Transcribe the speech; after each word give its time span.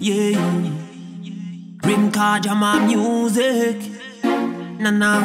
yeah. 0.00 0.38
Rim 1.84 2.10
card, 2.10 2.42
jam 2.44 2.60
music. 2.86 3.76
Nah, 4.78 4.90
nah. 4.90 5.20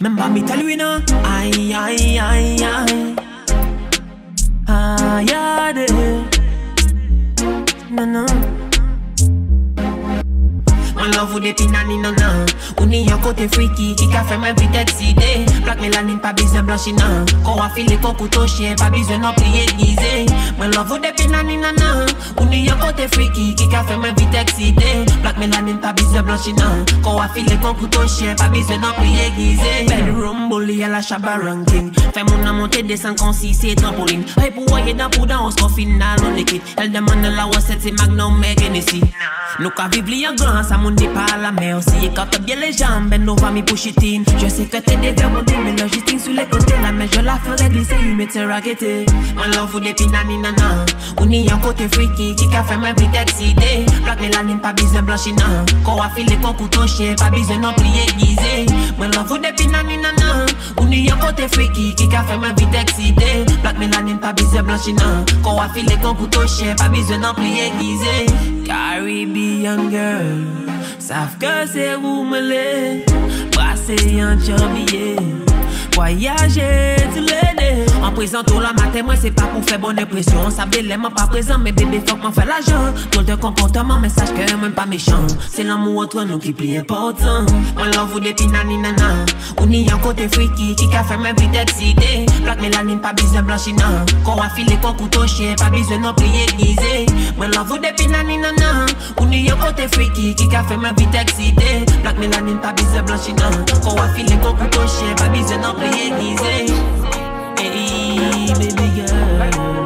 Remember 0.00 0.28
me 0.28 0.42
tell 0.42 0.60
you, 0.60 0.76
know, 0.76 1.00
I, 1.24 1.50
I, 1.74 1.96
I, 2.20 2.56
I. 2.62 3.16
Ah, 4.68 5.20
yeah, 5.20 5.72
there. 5.72 6.28
Nah, 7.90 8.04
nah. 8.04 8.57
in 11.08 11.16
love 11.16 11.34
ou 11.34 11.40
depi 11.40 11.66
nan 11.68 11.90
inanan 11.90 12.46
Ou 12.78 12.86
ni 12.86 13.04
yon 13.06 13.20
kote 13.24 13.48
freaky 13.54 13.94
ki 13.98 14.08
ka 14.12 14.22
fe 14.28 14.36
mwen 14.40 14.56
vitek 14.58 14.90
side 14.90 15.46
Plak 15.64 15.80
melanin 15.80 16.18
pa 16.22 16.32
bizwen 16.36 16.66
blanchi 16.66 16.92
nan. 16.96 17.26
Kon 17.44 17.58
wafile 17.60 17.96
kon 18.02 18.14
kouto 18.18 18.44
chien 18.46 18.76
pa 18.80 18.90
bizwen 18.92 19.22
nan 19.24 19.34
pliye 19.38 19.64
gize 19.78 20.26
Mwen 20.58 20.74
love 20.76 20.92
ou 20.96 21.02
depi 21.02 21.28
nan 21.32 21.50
inanan 21.50 22.08
Ou 22.36 22.46
ni 22.50 22.64
yon 22.66 22.78
kote 22.82 23.08
freaky 23.14 23.52
ki 23.58 23.68
ka 23.72 23.84
fe 23.88 23.96
mwen 24.00 24.16
vitek 24.18 24.52
side 24.56 24.92
Plak 25.22 25.40
melanin 25.40 25.80
pa 25.82 25.92
bizwen 25.96 26.26
blanchi 26.28 26.54
nan. 26.58 26.84
Kon 27.04 27.18
wafile 27.20 27.58
kon 27.64 27.76
kouto 27.80 28.04
chien 28.16 28.36
pa 28.40 28.50
bizwen 28.52 28.82
nan 28.84 28.94
pliye 28.98 29.30
gize 29.38 29.74
Bedroom 29.88 30.48
bully 30.52 30.82
a 30.84 30.92
la 30.92 31.02
shabaranking 31.04 31.92
Fè 32.14 32.24
moun 32.28 32.44
nan 32.44 32.58
monte 32.60 32.82
desan 32.88 33.16
kon 33.18 33.34
si 33.36 33.54
se 33.56 33.74
trampoline. 33.78 34.26
Hey 34.38 34.52
pou 34.54 34.66
woye 34.72 34.94
dan 34.96 35.12
pou 35.14 35.28
dan 35.28 35.46
os 35.46 35.56
kon 35.58 35.72
final 35.72 36.20
non 36.24 36.36
likit 36.38 36.76
El 36.78 36.92
demande 36.92 37.32
la 37.36 37.48
waset 37.52 37.80
se 37.84 37.94
magnum 38.00 38.38
me 38.40 38.54
genesi 38.58 39.02
Nou 39.58 39.72
ka 39.74 39.88
viv 39.92 40.06
li 40.10 40.22
yon 40.22 40.36
gran 40.38 40.62
sa 40.66 40.78
moun 40.78 40.97
dit 40.98 41.08
pas 41.08 41.38
la 41.40 41.52
mer 41.52 41.78
aussi 41.78 42.10
quand 42.14 42.26
t'as 42.30 42.38
bien 42.38 42.56
les 42.56 42.72
jambes 42.72 43.08
ben 43.08 43.24
nous 43.24 43.36
va 43.36 43.50
m'y 43.50 43.62
push 43.62 43.86
it 43.86 43.98
in 44.02 44.22
Je 44.38 44.48
sais 44.48 44.64
que 44.64 44.78
t'es 44.78 44.96
monté 45.28 45.54
mais 45.64 45.76
là 45.76 45.86
j'y 45.86 46.18
sur 46.18 46.32
les 46.32 46.44
côtés 46.46 46.74
la 46.82 46.92
mais 46.92 47.06
je 47.12 47.20
la 47.20 47.36
ferai 47.36 47.68
glisser 47.68 47.96
il 48.02 48.16
m'était 48.16 48.44
raquetté 48.44 49.06
Mon 49.36 49.44
love 49.56 49.74
ou 49.74 49.80
des 49.80 49.94
pinani 49.94 50.38
nana. 50.38 50.84
Ou 51.20 51.26
ni 51.26 51.50
un 51.50 51.58
côté 51.58 51.88
freaky 51.88 52.34
qui 52.34 52.56
a 52.56 52.64
fait 52.64 52.76
moi 52.76 52.88
vite 52.96 53.14
excité 53.14 53.86
Plaque 54.04 54.20
mélanine 54.20 54.58
pas 54.58 54.72
besoin 54.72 55.02
blanchina 55.02 55.64
Qu'on 55.84 56.02
a 56.02 56.08
filé 56.10 56.36
qu'on 56.42 56.52
couteau 56.52 56.86
chien 56.86 57.14
pas 57.14 57.30
besoin 57.30 57.58
non 57.58 57.72
plié 57.74 58.02
aiguisé 58.08 58.66
Mon 58.98 59.08
love 59.08 59.30
ou 59.30 59.38
des 59.38 59.52
pinani 59.52 59.96
nana. 59.98 60.46
Ou 60.80 60.84
ni 60.86 61.10
un 61.10 61.16
côté 61.16 61.46
freaky 61.48 61.94
qui 61.94 62.04
a 62.14 62.22
fait 62.24 62.36
moi 62.36 62.48
vite 62.56 62.74
excité 62.74 63.44
Plaque 63.62 63.78
mélanine 63.78 64.18
pas 64.18 64.32
besoin 64.32 64.62
blanchina 64.62 65.24
Qu'on 65.42 65.60
a 65.60 65.68
filé 65.68 65.96
qu'on 66.02 66.14
couteau 66.14 66.46
chien 66.46 66.74
pas 66.74 66.88
besoin 66.88 67.18
non 67.18 67.34
plié 67.34 67.68
aiguisé 67.68 68.26
Caribbean 68.66 69.90
girl 69.90 70.68
Savent 70.98 71.38
que 71.38 71.66
c'est 71.72 71.94
roumelé. 71.94 73.04
Brasser 73.52 74.20
un 74.20 74.38
jambier 74.38 75.16
Voyager 75.94 76.96
du 77.12 77.20
l'aîné 77.20 77.84
An 78.08 78.14
prezento 78.14 78.58
la 78.58 78.72
maten 78.72 79.04
mwen 79.04 79.18
se 79.20 79.28
pa 79.36 79.44
pou 79.52 79.60
fe 79.68 79.76
bon 79.76 79.92
depresyon 79.92 80.48
Sa 80.54 80.64
vele 80.72 80.96
mwen 80.96 81.12
pa 81.12 81.26
prezant 81.28 81.60
men 81.60 81.74
bebe 81.76 81.98
fok 82.08 82.22
mwen 82.22 82.32
fe 82.32 82.46
la 82.48 82.56
jan 82.64 82.94
Tol 83.12 83.26
de 83.28 83.34
komportaman 83.36 84.00
men 84.00 84.08
saj 84.08 84.30
ke 84.32 84.46
mwen 84.56 84.72
pa 84.72 84.86
mechan 84.88 85.26
Se 85.44 85.66
lan 85.66 85.82
mou 85.82 86.00
otwa 86.00 86.24
nou 86.24 86.40
ki 86.40 86.54
pli 86.56 86.70
important. 86.80 87.52
Mwen 87.76 87.90
love 87.92 88.16
ou 88.16 88.22
depi 88.24 88.46
nani 88.48 88.78
nanan 88.80 89.28
Ou 89.58 89.66
ni 89.68 89.82
yon 89.84 90.00
kote 90.00 90.24
friki 90.32 90.70
ki 90.80 90.88
ka 90.88 91.02
fe 91.04 91.18
mwen 91.20 91.36
bit 91.36 91.58
ekside 91.60 92.24
Plak 92.46 92.62
melanin 92.64 93.02
pa 93.04 93.12
bizwen 93.18 93.44
blanchinan 93.44 94.08
Kon 94.24 94.40
wafile 94.40 94.78
kon 94.80 94.96
kouton 94.96 95.28
chien 95.28 95.52
pa 95.60 95.68
bizwen 95.74 96.00
non 96.06 96.16
pli 96.16 96.46
egize 96.46 97.04
Mwen 97.36 97.52
love 97.58 97.76
ou 97.76 97.82
depi 97.84 98.08
nani 98.08 98.40
nanan 98.40 98.88
Ou 99.18 99.28
ni 99.28 99.42
yon 99.50 99.60
kote 99.60 99.84
friki 99.92 100.32
ki 100.32 100.48
ka 100.54 100.64
fe 100.70 100.80
mwen 100.80 100.96
bit 100.96 101.20
ekside 101.26 101.84
Plak 101.98 102.16
melanin 102.24 102.56
pa 102.64 102.72
bizwen 102.72 103.04
blanchinan 103.04 103.60
Kon 103.82 104.00
wafile 104.00 104.40
kon 104.40 104.56
kouton 104.62 104.88
chien 104.96 105.12
pa 105.20 105.28
bizwen 105.36 105.60
non 105.66 105.76
pli 105.76 106.08
egize 106.08 106.97
Hey 107.58 108.54
baby 108.54 109.02
girl 109.02 109.78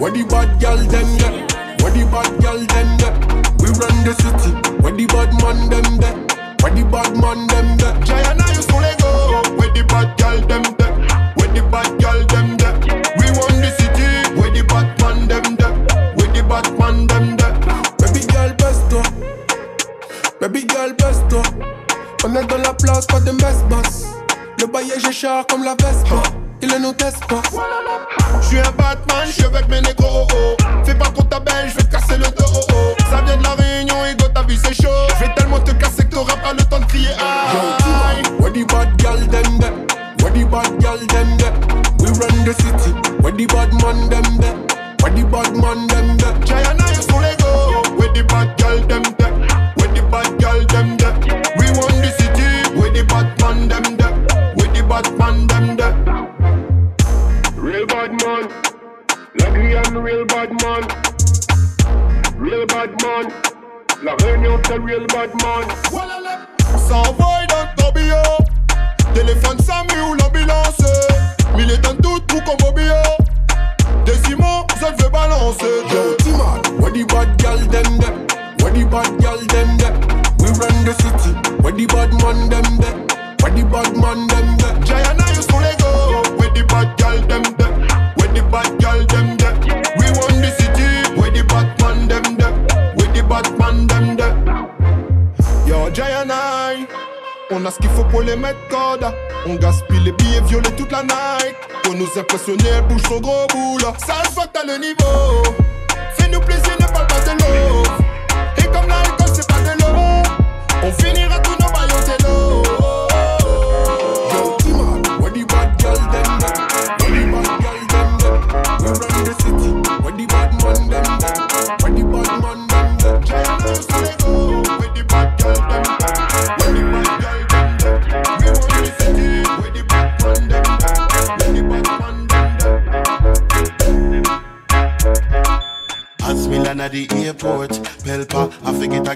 where 0.00 0.10
the 0.10 0.24
bad 0.28 0.60
girl 0.60 0.76
them 0.76 1.18
get? 1.18 1.52
Where 1.82 1.92
the 1.92 2.04
bad 2.10 2.40
them 2.66 2.96
get? 2.98 3.14
We 3.60 3.68
run 3.78 3.96
the 4.04 4.14
city. 4.16 4.50
Where 4.82 4.92
the 4.92 5.06
bad 5.06 5.30
man 5.42 5.68
them 5.68 5.89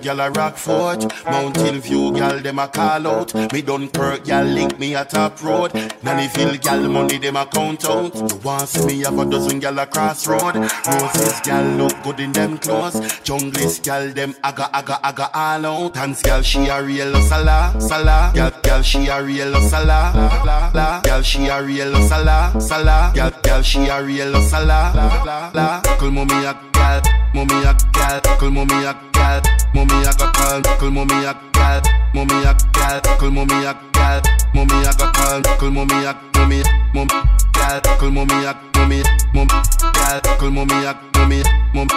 Gal 0.04 0.20
a 0.20 0.30
Rockfort. 0.30 1.10
Mountain 1.24 1.80
View 1.80 2.12
gal 2.12 2.38
them 2.38 2.58
a 2.58 2.68
call 2.68 3.06
out. 3.06 3.34
Me 3.34 3.62
Dunkirk 3.62 4.24
gal 4.24 4.44
link 4.44 4.78
me 4.78 4.94
a 4.94 5.04
top 5.04 5.42
road. 5.42 5.72
Nannyville 6.02 6.60
gal 6.60 6.86
money 6.88 7.16
them 7.16 7.36
a 7.36 7.46
count 7.46 7.86
out. 7.86 8.14
You 8.14 8.36
want 8.44 8.68
see 8.68 8.84
me 8.84 9.00
have 9.00 9.18
a 9.18 9.24
dozen 9.24 9.60
gal 9.60 9.78
a 9.78 9.86
crossroad. 9.86 10.56
Roses 10.56 11.40
gal 11.40 11.64
look 11.78 11.94
good 12.02 12.20
in 12.20 12.32
them 12.32 12.58
clothes. 12.58 12.96
Junglist 13.24 13.82
gal 13.82 14.10
them 14.10 14.34
aga 14.44 14.68
aga 14.76 15.00
aga 15.02 15.30
all 15.32 15.66
out. 15.66 15.94
Dance 15.94 16.20
gal 16.20 16.42
she 16.42 16.68
a 16.68 16.82
real 16.82 17.14
sala 17.22 17.74
sala. 17.80 18.30
Gal 18.34 18.52
gal 18.62 18.82
she 18.82 19.08
a 19.08 19.22
real 19.24 19.54
sala 19.70 20.12
la 20.44 20.70
la. 20.74 21.00
Gal 21.00 21.22
she 21.22 21.46
a 21.46 21.62
real 21.62 21.94
sala 22.08 22.60
sala. 22.60 23.10
Gal 23.14 23.32
gal 23.42 23.62
she 23.62 23.88
a 23.88 24.04
real 24.04 24.34
sala 24.42 24.92
la 25.24 25.50
la. 25.54 25.80
Call 25.98 26.10
mommy 26.10 26.44
a 26.44 26.52
gal, 26.72 27.00
mommy 27.32 27.64
a 27.64 27.74
gal, 27.92 28.20
call 28.20 28.50
mommy 28.50 28.84
a 28.84 28.92
gal, 29.12 29.40
mommy 29.74 29.93
a 30.02 30.12
got 30.16 30.34
call, 30.34 30.62
call 30.78 30.90
mommy 30.90 31.24
a 31.24 31.34
gal, 31.52 31.82
mommy 32.14 32.44
a 32.44 32.56
gal, 32.72 33.00
call 33.18 33.30
mommy 33.30 33.64
a 33.64 33.78
gal. 33.92 34.22
Mommy 34.54 34.86
I 34.86 34.92
got 34.92 35.12
call, 35.12 35.42
call 35.58 35.70
mommy 35.72 36.06
I, 36.06 36.14
mommy, 36.36 36.62
mom, 36.94 37.08
gal. 37.52 37.80
Call 37.98 38.10
mommy 38.12 38.46
I, 38.46 38.54
mommy, 38.76 39.02
mom, 39.34 39.48
gal. 39.48 40.20
Call 40.38 40.50
mommy 40.52 40.74
I, 40.74 40.94
mommy, 41.16 41.42
mom, 41.74 41.88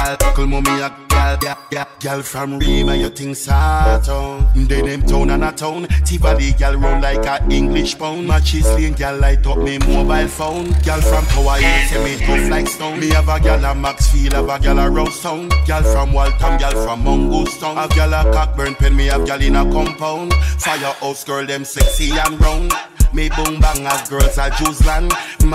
gal. 0.00 0.16
Call 0.34 0.46
mommy 0.46 0.70
I, 0.70 0.88
gal, 1.08 1.36
gal, 1.38 1.58
gal. 1.70 1.86
Gal 2.00 2.22
from 2.22 2.58
Rima, 2.58 2.94
you 2.96 3.10
think 3.10 3.36
Saturn? 3.36 4.46
They 4.54 4.80
them 4.80 5.02
town 5.02 5.30
and 5.30 5.44
a 5.44 5.52
town. 5.52 5.86
Tivoli 6.04 6.52
gal 6.52 6.76
run 6.76 7.02
like 7.02 7.26
a 7.26 7.44
English 7.52 7.98
pound. 7.98 8.26
Matches 8.26 8.66
lane 8.74 8.94
gal 8.94 9.18
light 9.18 9.46
up 9.46 9.58
me 9.58 9.78
mobile 9.78 10.28
phone. 10.28 10.70
Gal 10.82 11.00
from 11.02 11.24
Tower 11.26 11.56
Hill 11.56 11.88
say 11.88 12.04
me 12.04 12.26
tough 12.26 12.50
like 12.50 12.66
stone. 12.68 13.00
Me 13.00 13.10
have 13.10 13.28
a 13.28 13.38
gal 13.40 13.64
a 13.64 13.74
Maxfield, 13.74 14.32
have 14.32 14.48
a 14.48 14.58
gal 14.58 14.78
a 14.78 15.10
Town. 15.10 15.48
Gal 15.66 15.82
from 15.82 16.12
Waltham, 16.12 16.58
gal 16.58 16.72
from 16.84 17.04
Mongoose. 17.04 17.60
Have 17.60 17.90
gal 17.90 18.14
a 18.14 18.32
Cockburn 18.32 18.74
pen, 18.76 18.96
me 18.96 19.06
have 19.06 19.26
gal 19.26 19.42
in 19.42 19.56
a 19.56 19.64
compound. 19.70 20.32
Firehouse 20.34 21.24
girl, 21.24 21.46
them 21.46 21.64
sexy 21.64 22.10
and 22.10 22.40
round. 22.40 22.72
Me 23.12 23.28
boom 23.28 23.58
bang 23.60 23.84
as 23.86 24.08
girls 24.08 24.38
a 24.38 24.50
juice 24.56 24.86
land. 24.86 25.10
The 25.40 25.46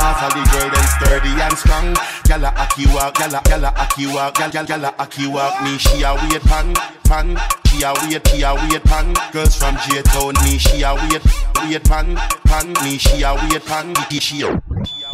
girl 0.51 0.69
them 0.69 0.85
sturdy 0.99 1.41
and 1.41 1.57
strong. 1.57 1.95
Gyal 2.27 2.43
a 2.43 2.51
aki 2.59 2.85
walk, 2.87 3.15
gyal 3.15 3.33
a 3.33 3.41
gyal 3.47 3.63
a 3.63 3.79
aki 3.79 4.07
walk, 4.07 4.34
gyal 4.35 4.51
gyal 4.51 4.65
gyal 4.65 4.83
a 4.83 4.93
aki 4.99 5.27
walk. 5.27 5.61
Me 5.63 5.77
she 5.77 6.03
a 6.03 6.13
wait 6.13 6.41
pan 6.43 6.73
pan. 7.03 7.37
She 7.67 7.83
a 7.83 7.93
wait, 7.93 8.27
she 8.27 8.41
a 8.43 8.53
wait 8.53 8.83
pan. 8.83 9.13
Girls 9.31 9.55
from 9.55 9.75
J 9.87 10.01
Town, 10.03 10.33
me 10.43 10.57
she 10.57 10.83
a 10.83 10.93
wait 10.93 11.23
wait 11.63 11.83
pan 11.83 12.15
pan. 12.45 12.67
Me 12.83 12.97
she 12.97 13.23
a 13.23 13.33
wait 13.33 13.65
pan. 13.65 13.93
She 14.09 14.19
she 14.19 14.43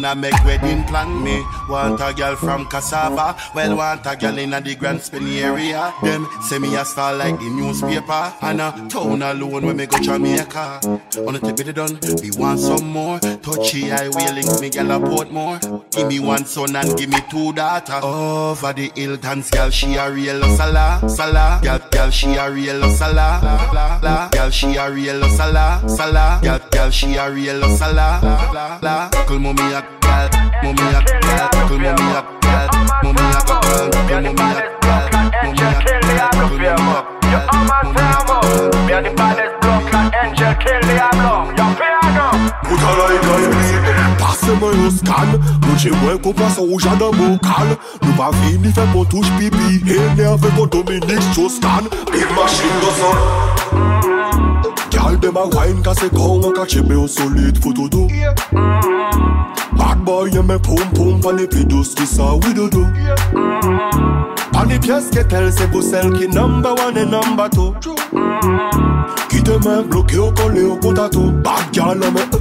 Now 0.00 0.14
make 0.14 0.44
wedding 0.44 0.84
plan 0.84 1.22
me 1.22 1.42
Want 1.68 2.00
a 2.00 2.12
girl 2.14 2.36
from 2.36 2.66
Cassava 2.66 3.36
Well 3.54 3.76
want 3.76 4.06
a 4.06 4.16
girl 4.16 4.38
in 4.38 4.50
the 4.50 4.74
Grand 4.78 5.00
Spinny 5.00 5.40
area 5.40 5.92
Them 6.02 6.28
say 6.42 6.58
me 6.58 6.74
a 6.76 6.84
star 6.84 7.14
like 7.14 7.38
the 7.38 7.48
newspaper 7.48 8.32
And 8.42 8.60
a 8.60 8.70
town 8.88 9.22
alone 9.22 9.66
when 9.66 9.76
me 9.76 9.86
go 9.86 9.98
Jamaica 9.98 10.80
On 11.26 11.34
the 11.34 11.40
tip 11.40 11.58
of 11.60 11.66
the 11.66 11.72
done 11.72 11.98
Me 12.22 12.30
want 12.36 12.60
some 12.60 12.88
more 12.92 13.18
Touchy 13.18 13.88
highway 13.88 14.32
links 14.32 14.60
me 14.60 14.70
girl 14.70 14.90
a 14.92 14.98
Portmore 15.00 15.90
Give 15.90 16.08
me 16.08 16.20
one 16.20 16.44
son 16.44 16.76
and 16.76 16.96
give 16.96 17.08
me 17.10 17.18
two 17.30 17.52
daughter 17.52 18.00
Over 18.02 18.72
the 18.72 18.90
hill 18.94 19.11
dance 19.16 19.50
girl 19.50 19.70
she 19.70 19.94
a 19.96 20.10
real 20.10 20.42
sala 20.56 21.00
Sala 21.08 21.60
Girl, 21.62 21.78
girl 21.90 22.10
she 22.10 22.34
a 22.36 22.50
real 22.50 22.90
sala 22.90 23.40
la, 23.72 24.00
la. 24.02 24.28
Girl 24.28 24.50
she 24.50 24.76
a 24.76 24.90
real 24.90 25.22
sala 25.30 25.82
Sala 25.88 26.40
Girl, 26.42 26.58
girl 26.70 26.90
she 26.90 27.16
a 27.16 27.30
real 27.30 27.62
sala 27.76 28.20
la, 28.22 28.78
la. 28.82 29.08
Call 29.26 29.38
mommy 29.38 29.62
a 29.72 29.82
gal, 30.00 30.28
mommy 30.62 30.82
a 30.82 31.02
gal, 31.02 31.48
call 31.50 31.78
mommy 31.78 31.88
a 31.88 32.22
gal, 32.42 32.68
mommy 33.02 33.22
a 33.22 33.40
gal, 33.46 33.62
call 33.62 34.02
mommy 34.02 34.02
a 34.02 34.08
gal, 34.08 34.22
mommy 34.22 34.42
a 34.42 34.64
gal, 34.82 35.08
call 36.32 36.48
mommy 36.48 36.66
a 36.66 36.76
gal. 36.76 37.22
You 37.32 37.38
are 37.38 37.64
my 37.64 37.80
family. 37.94 38.86
Me 38.86 38.92
are 38.92 39.02
the 39.02 39.10
baddest 39.16 39.60
blood 39.62 39.88
clot 39.88 40.14
angel, 40.14 40.54
kill 40.56 40.80
the 40.82 41.00
ablo. 41.00 41.61
Pouta 42.66 42.90
la 42.98 43.08
yi 43.12 43.18
gay 43.26 43.44
mi 43.54 43.70
Pase 44.20 44.52
mwen 44.60 44.84
yo 44.84 44.90
skan 44.90 45.36
Mwen 45.64 45.76
che 45.82 45.90
mwen 46.02 46.22
kompla 46.24 46.50
sa 46.50 46.62
ouja 46.62 46.96
dan 47.00 47.12
bokal 47.18 47.76
Nou 48.02 48.16
pa 48.16 48.30
vini 48.40 48.72
fe 48.72 48.86
e 48.86 48.92
kon 48.94 49.06
touj 49.12 49.28
pipi 49.38 49.82
Enerve 49.98 50.48
kon 50.56 50.68
Dominik 50.72 51.22
Choskan. 51.34 51.88
Big 52.12 52.28
machine 52.36 52.80
do 52.80 52.90
son. 52.98 54.11
Gal 55.02 55.16
dem 55.16 55.36
a 55.36 55.44
wine 55.46 55.82
ka 55.82 55.92
se 55.94 56.08
kon 56.10 56.44
an 56.44 56.52
ka 56.54 56.64
chebe 56.64 56.94
au 56.94 57.08
solide 57.08 57.58
photo 57.58 57.88
do 57.88 58.06
Bad 59.76 60.04
boy 60.04 60.30
yeme 60.30 60.58
pom 60.62 60.92
pom 60.94 61.20
pa 61.20 61.32
le 61.32 61.46
pidos 61.48 61.94
ki 61.96 62.06
sa 62.06 62.34
widodo 62.34 62.86
Pan 64.52 64.64
les 64.68 64.78
pièces 64.78 65.10
qu'est 65.10 65.26
elle, 65.32 65.52
c'est 65.52 65.68
pour 65.72 65.82
celle 65.82 66.12
qui 66.12 66.28
number 66.28 66.74
one 66.86 66.96
et 66.96 67.06
number 67.06 67.50
two. 67.50 67.74
Qui 69.28 69.42
te 69.42 69.64
main 69.66 69.82
bloqué 69.82 70.18
au 70.18 70.30
collé 70.30 70.62
au 70.62 70.76
contato 70.76 71.20
Bad 71.42 71.72
gal 71.72 71.98
mais 71.98 72.20
euh, 72.20 72.38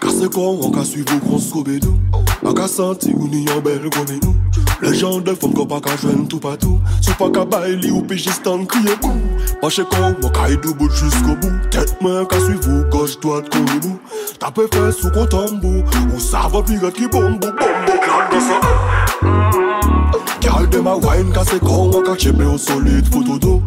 Casse 0.00 0.28
con, 0.28 0.58
on 0.62 0.70
ka 0.70 0.84
suivre 0.84 1.14
au 1.16 1.26
gros 1.26 1.38
scobédou 1.38 1.98
A 2.46 2.52
ka 2.52 2.68
senti 2.68 3.14
ou 3.14 3.26
ni 3.26 3.46
en 3.56 3.60
belle 3.62 3.88
comme 3.88 4.18
nous 4.22 4.34
Le 4.82 4.92
jan 4.92 5.20
de 5.22 5.32
fom 5.38 5.52
ko 5.54 5.62
pa 5.70 5.76
ka 5.78 5.92
jwen 5.94 6.24
tou 6.26 6.42
patou 6.42 6.80
Sou 6.98 7.14
pa 7.14 7.28
ka 7.30 7.44
bay 7.46 7.76
li 7.78 7.92
ou 7.94 8.02
pe 8.02 8.16
jistan 8.18 8.64
kriye 8.66 8.96
kou 9.04 9.14
Pache 9.60 9.84
kon 9.92 10.16
wakay 10.24 10.56
do 10.64 10.74
bout 10.74 10.90
jisko 10.98 11.36
bou 11.38 11.52
Tet 11.70 11.92
men 12.02 12.26
ka 12.26 12.40
suivou 12.42 12.82
goj 12.90 13.14
doat 13.22 13.46
kon 13.54 13.62
nou 13.68 13.94
Tape 14.42 14.66
fes 14.74 14.98
ou 15.04 15.12
kon 15.14 15.28
tambou 15.30 15.84
Ou 16.08 16.22
sa 16.22 16.48
va 16.50 16.64
piret 16.66 16.98
ki 16.98 17.06
bombou 17.14 17.54
Bombou 17.60 18.02
klan 18.02 18.26
da 18.32 18.40
sa 18.42 18.58
Kyal 20.42 20.66
dem 20.74 20.90
a 20.90 20.96
wine 20.98 21.30
ka 21.36 21.46
se 21.46 21.60
kon 21.62 21.94
Waka 21.94 22.16
chebe 22.18 22.42
ou 22.50 22.58
solid 22.58 23.06
fotodo 23.14 23.60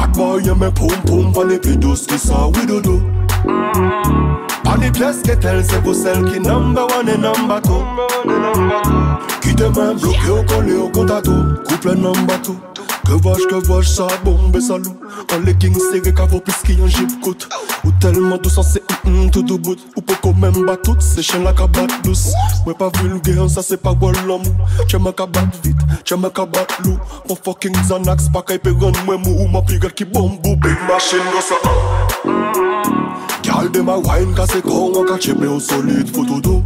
Akba 0.00 0.38
yeme 0.40 0.72
pom 0.72 0.96
pom 1.04 1.28
Vane 1.36 1.60
pidos 1.60 2.08
ki 2.08 2.16
sa 2.16 2.46
widodo 2.48 2.96
Ani 3.46 4.90
ples 4.92 5.22
ketel 5.24 5.62
se 5.64 5.80
pou 5.84 5.94
sel 5.94 6.24
ki 6.28 6.40
number 6.40 6.86
one 6.96 7.08
e 7.08 7.16
number 7.16 7.60
two. 7.60 7.82
Ki 9.42 9.54
demen 9.54 9.98
blok 10.00 10.26
yo 10.26 10.44
kol 10.48 10.68
yo 10.68 10.88
konta 10.88 11.20
tou 11.22 11.42
Kouple 11.68 11.94
number 11.94 12.38
two. 12.42 12.56
Ke 13.04 13.18
vaj, 13.20 13.42
ke 13.50 13.58
vaj, 13.68 13.84
sa 13.84 14.06
bombe 14.24 14.60
salou 14.60 14.96
An 15.34 15.44
le 15.44 15.52
king 15.60 15.74
sere 15.76 16.12
kavo 16.16 16.40
pis 16.40 16.62
ki 16.64 16.76
yon 16.78 16.88
jib 16.88 17.10
kout 17.24 17.44
Ou 17.84 17.92
telman 18.00 18.40
dousan 18.40 18.64
se 18.64 18.80
mm-mm 19.04 19.30
tout 19.30 19.42
do 19.42 19.58
bout. 19.58 19.76
Ou 19.96 20.00
pou 20.00 20.16
kon 20.22 20.38
men 20.40 20.56
batout, 20.64 21.02
se 21.04 21.20
chen 21.20 21.44
la 21.44 21.52
ka 21.52 21.66
bat 21.66 21.92
dous 22.04 22.30
Mwen 22.64 22.78
pa 22.80 22.88
vulge 22.96 23.34
an, 23.36 23.50
sa 23.52 23.62
se 23.66 23.76
pa 23.76 23.92
wol 24.00 24.16
l'amou 24.24 24.68
Che 24.88 24.98
men 24.98 25.12
ka 25.12 25.26
bat 25.26 25.58
vit, 25.64 25.84
che 26.04 26.16
men 26.16 26.32
ka 26.32 26.46
bat 26.48 26.72
lou 26.84 26.96
Pon 27.28 27.40
fokin 27.44 27.76
zanaks 27.88 28.30
pa 28.32 28.40
kay 28.46 28.60
peron 28.62 28.96
mwen 29.04 29.20
mou 29.26 29.44
Ou 29.44 29.52
ma 29.52 29.60
piret 29.68 29.92
ki 29.98 30.08
bombou, 30.08 30.56
big 30.64 30.86
machine 30.88 31.28
go 31.34 31.42
sa 31.44 31.60
ah. 31.68 32.84
Gyal 33.44 33.68
de 33.74 33.84
ma 33.84 33.98
wine 34.00 34.32
ka 34.38 34.48
se 34.48 34.62
kon 34.64 34.96
An 35.00 35.10
ka 35.10 35.18
chebe 35.20 35.44
ou 35.50 35.60
solid 35.60 36.08
foto 36.08 36.40
do 36.40 36.62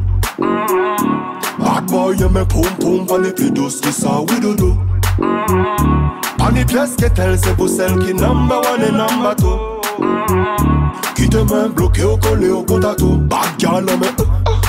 Bad 1.58 1.90
boy 1.90 2.14
yeme 2.14 2.46
poum 2.46 2.70
poum 2.79 3.08
Pan 3.11 3.26
epi 3.26 3.50
dos 3.50 3.82
ki 3.82 3.90
sa 3.90 4.20
widodo 4.23 4.76
Ani 5.20 6.65
piyes 6.67 6.94
ke 6.97 7.09
tel 7.15 7.35
se 7.38 7.50
pou 7.59 7.69
sel 7.69 7.97
ki 7.99 8.15
namba 8.15 8.61
wane 8.62 8.91
namba 8.94 9.35
to 9.35 9.55
Ki 11.19 11.26
te 11.26 11.43
men 11.50 11.73
bloke 11.75 12.05
ou 12.06 12.19
kole 12.23 12.50
ou 12.53 12.65
konta 12.67 12.94
to 12.99 13.17
Bagya 13.32 13.81
la 13.87 13.97
men 13.99 14.15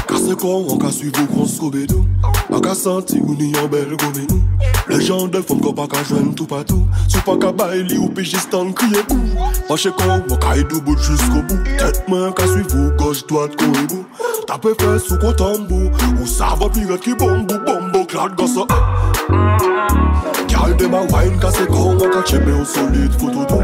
Kase 0.10 0.34
kon 0.42 0.66
an 0.74 0.82
ka 0.82 0.90
suiv 0.94 1.20
ou 1.22 1.30
kon 1.36 1.50
skobe 1.50 1.86
do 1.92 2.02
An 2.50 2.64
ka 2.66 2.74
santi 2.74 3.22
ou 3.22 3.38
ni 3.38 3.52
an 3.62 3.70
bel 3.70 3.94
gome 3.94 4.26
nou 4.26 4.42
Le 4.90 4.98
jan 5.06 5.30
de 5.30 5.44
fom 5.46 5.62
ko 5.62 5.74
pa 5.78 5.86
ka 5.92 6.02
jwen 6.08 6.34
tou 6.34 6.50
patou 6.50 6.82
Sou 7.06 7.22
pa 7.28 7.38
ka 7.38 7.54
bay 7.54 7.84
li 7.86 8.00
ou 8.02 8.10
pejistan 8.10 8.74
kriye 8.74 9.06
ou 9.06 9.52
Pache 9.70 9.94
kon 10.02 10.16
ou 10.18 10.42
ka 10.42 10.56
idou 10.58 10.82
bout 10.82 10.98
jusqu'o 10.98 11.44
bout. 11.46 11.70
Tet 11.78 12.10
men 12.10 12.34
ka 12.34 12.50
suiv 12.50 12.74
ou 12.74 12.90
goj 12.98 13.22
doat 13.30 13.54
kon 13.60 13.78
e 13.78 13.86
bou 13.94 14.02
Tape 14.50 14.74
fes 14.82 15.12
ou 15.14 15.22
kon 15.22 15.38
tambou 15.38 15.94
Ou 16.18 16.26
sa 16.26 16.56
va 16.58 16.74
piret 16.74 17.06
ki 17.06 17.14
bombou 17.22 17.62
bombo 17.70 18.02
klad 18.10 18.34
gasa 18.40 18.66
Gal 20.48 20.74
dem 20.78 20.94
a 20.94 21.02
wine 21.12 21.40
ka 21.40 21.50
se 21.52 21.66
kon 21.66 22.02
an 22.02 22.12
ka 22.12 22.22
chebe 22.24 22.52
au 22.52 22.66
solide 22.66 23.14
photo 23.14 23.46
do. 23.46 23.60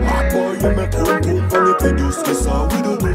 Bad 0.00 0.24
boy 0.32 0.56
yeme 0.62 0.84
pom 0.90 1.20
pom 1.24 1.42
pa 1.50 1.58
les 1.64 1.76
pidos 1.80 2.22
ki 2.24 2.34
sa 2.34 2.54
widodo 2.70 3.10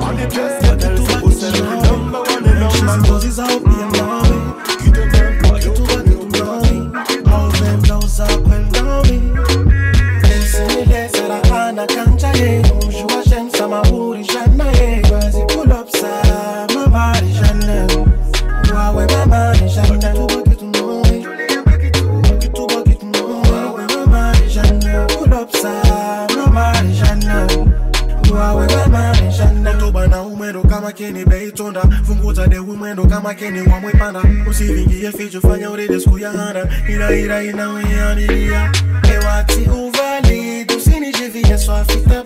Pan 0.00 0.12
les 0.16 0.26
pièces 0.26 0.58
qu'est 0.60 0.84
elle, 0.86 0.98
c'est 0.98 1.20
pour 1.20 1.32
celle 1.32 1.52
qui 1.52 1.60
number 1.60 2.20
one 2.20 2.46
et 2.46 2.58
number 2.60 2.84
Man 2.84 3.02
two 3.02 3.12
goes 3.12 3.24
his 3.24 3.38
out 3.38 3.62
me 3.64 4.19
umwendo 33.40 33.64
kama 33.64 33.72
keni 33.72 33.72
wamwepanda 33.72 34.22
usivingie 34.50 35.12
ficho 35.12 35.40
fanya 35.40 35.70
urede 35.70 36.00
siku 36.00 36.18
ya 36.18 36.30
hana 36.32 36.66
ila 36.88 37.16
ila 37.16 37.42
inawianilia 37.42 38.72
ewati 39.14 39.60
uvalid 39.60 40.72
usinijivie 40.72 41.58
swafita 41.58 42.24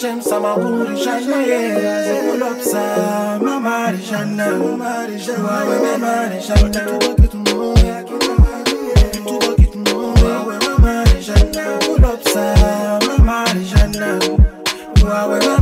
j'aime 0.00 0.20
sa 0.22 0.38
ma 0.40 0.54
urishana 0.56 1.38
ye. 1.46 1.60
Je 2.06 2.14
pull 2.30 2.42
up 2.42 2.60
sa 2.60 3.38
ma 3.40 3.58
marishana 3.60 4.46
Joua 5.24 5.64
we 5.68 5.76
me 5.82 5.96
marishana 5.98 6.80
Tuwa 6.86 7.14
kitu 7.14 7.36
mo 7.38 7.74
Tuwa 9.24 9.54
kitu 9.56 9.78
mo 9.78 10.14
We 10.46 10.56
me 10.58 10.70
marishana 10.84 11.64
Pull 11.80 12.04
up 12.04 12.22
sa 12.28 12.44
ma 13.06 13.16
marishana 13.24 14.18
Joua 14.96 15.28
we 15.28 15.38
me 15.38 15.54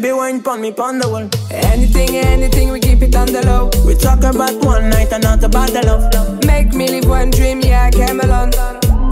Baby, 0.00 0.14
wine 0.14 0.42
pon 0.42 0.62
me 0.62 0.72
pon 0.72 0.98
the 0.98 1.06
wall. 1.06 1.28
Anything, 1.50 2.16
anything, 2.16 2.70
we 2.72 2.80
keep 2.80 3.02
it 3.02 3.14
on 3.14 3.26
the 3.26 3.44
low. 3.44 3.68
We 3.84 3.94
talk 3.94 4.20
about 4.20 4.56
one 4.64 4.88
night 4.88 5.12
and 5.12 5.22
not 5.22 5.44
about 5.44 5.68
the 5.74 5.82
love. 5.84 6.42
Make 6.46 6.72
me 6.72 6.88
live 6.88 7.06
one 7.06 7.30
dream, 7.30 7.60
yeah, 7.60 7.90
Camelon. 7.90 8.50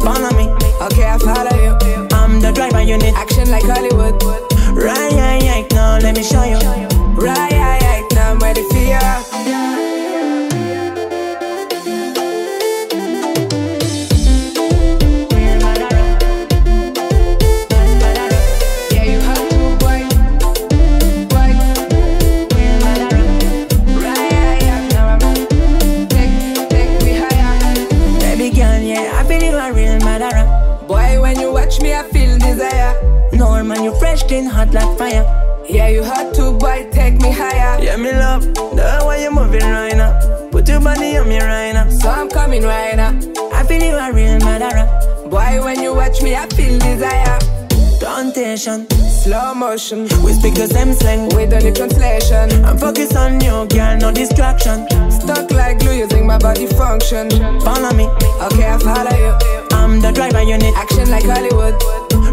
Follow 0.01 0.31
me, 0.31 0.49
Okay, 0.81 1.05
I 1.05 1.19
follow 1.19 1.57
you. 1.63 1.77
I'm 2.13 2.41
the 2.41 2.53
driver 2.53 2.81
you 2.81 2.97
need. 2.97 3.13
Action 3.13 3.51
like 3.51 3.65
Hollywood. 3.65 4.17
Right, 4.73 5.13
right, 5.13 5.43
right, 5.43 5.67
now 5.73 5.99
let 5.99 6.17
me 6.17 6.23
show 6.23 6.45
you. 6.45 6.57
Right, 7.21 7.78
Norman, 34.31 34.45
you 34.45 34.47
fresh, 34.47 34.47
clean, 34.47 34.47
hot 34.47 34.75
like 34.75 34.99
fire. 34.99 35.65
Yeah, 35.69 35.89
you 35.89 36.03
hot 36.05 36.35
to 36.35 36.53
boy, 36.53 36.89
take 36.93 37.21
me 37.21 37.31
higher. 37.33 37.83
Yeah, 37.83 37.97
me 37.97 38.13
love 38.13 38.43
the 38.55 39.05
way 39.07 39.23
you 39.23 39.31
moving 39.31 39.61
right 39.61 39.97
now. 39.97 40.49
Put 40.51 40.69
your 40.69 40.81
body 40.81 41.17
on 41.17 41.29
me 41.29 41.39
right 41.41 41.73
now. 41.73 41.89
So 41.91 42.09
I'm 42.09 42.29
coming 42.29 42.63
right 42.63 42.97
now. 42.97 43.11
I 43.53 43.65
feel 43.65 43.83
you 43.83 43.95
are 43.95 44.13
real, 44.13 44.39
madara. 44.41 45.31
Boy, 45.31 45.63
when 45.65 45.83
you 45.83 45.95
watch 45.95 46.23
me, 46.23 46.35
I 46.35 46.47
feel 46.49 46.79
desire. 46.79 47.39
Plantation, 48.01 48.89
Slow 48.91 49.55
motion, 49.55 50.03
we 50.25 50.33
speak 50.33 50.55
the 50.55 50.67
same 50.69 50.93
slang. 50.95 51.29
with 51.35 51.51
the 51.51 51.61
new 51.61 51.75
translation. 51.75 52.65
I'm 52.65 52.79
focused 52.79 53.17
on 53.17 53.41
you, 53.41 53.67
girl, 53.69 53.99
no 53.99 54.13
distraction. 54.13 54.87
Stuck 55.11 55.51
like 55.51 55.81
glue, 55.81 55.93
using 55.99 56.27
my 56.27 56.39
body 56.39 56.67
function. 56.67 57.29
Follow 57.61 57.93
me, 57.95 58.07
Okay, 58.07 58.67
I 58.71 58.79
follow 58.79 59.17
you. 59.17 59.37
I'm 59.73 60.01
the 60.01 60.13
driver 60.13 60.43
you 60.43 60.57
need. 60.59 60.75
Action 60.77 61.11
like 61.11 61.25
Hollywood. 61.25 61.75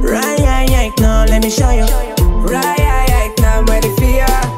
Right, 0.05 0.39
right, 0.39 0.69
right, 0.69 0.93
now 0.99 1.25
let 1.25 1.41
me 1.43 1.49
show 1.49 1.71
you. 1.71 1.81
Right, 1.81 2.77
right, 2.77 3.09
right, 3.09 3.33
now 3.39 3.59
I'm 3.59 3.65
ready 3.65 3.89
for 3.89 4.05
ya. 4.05 4.54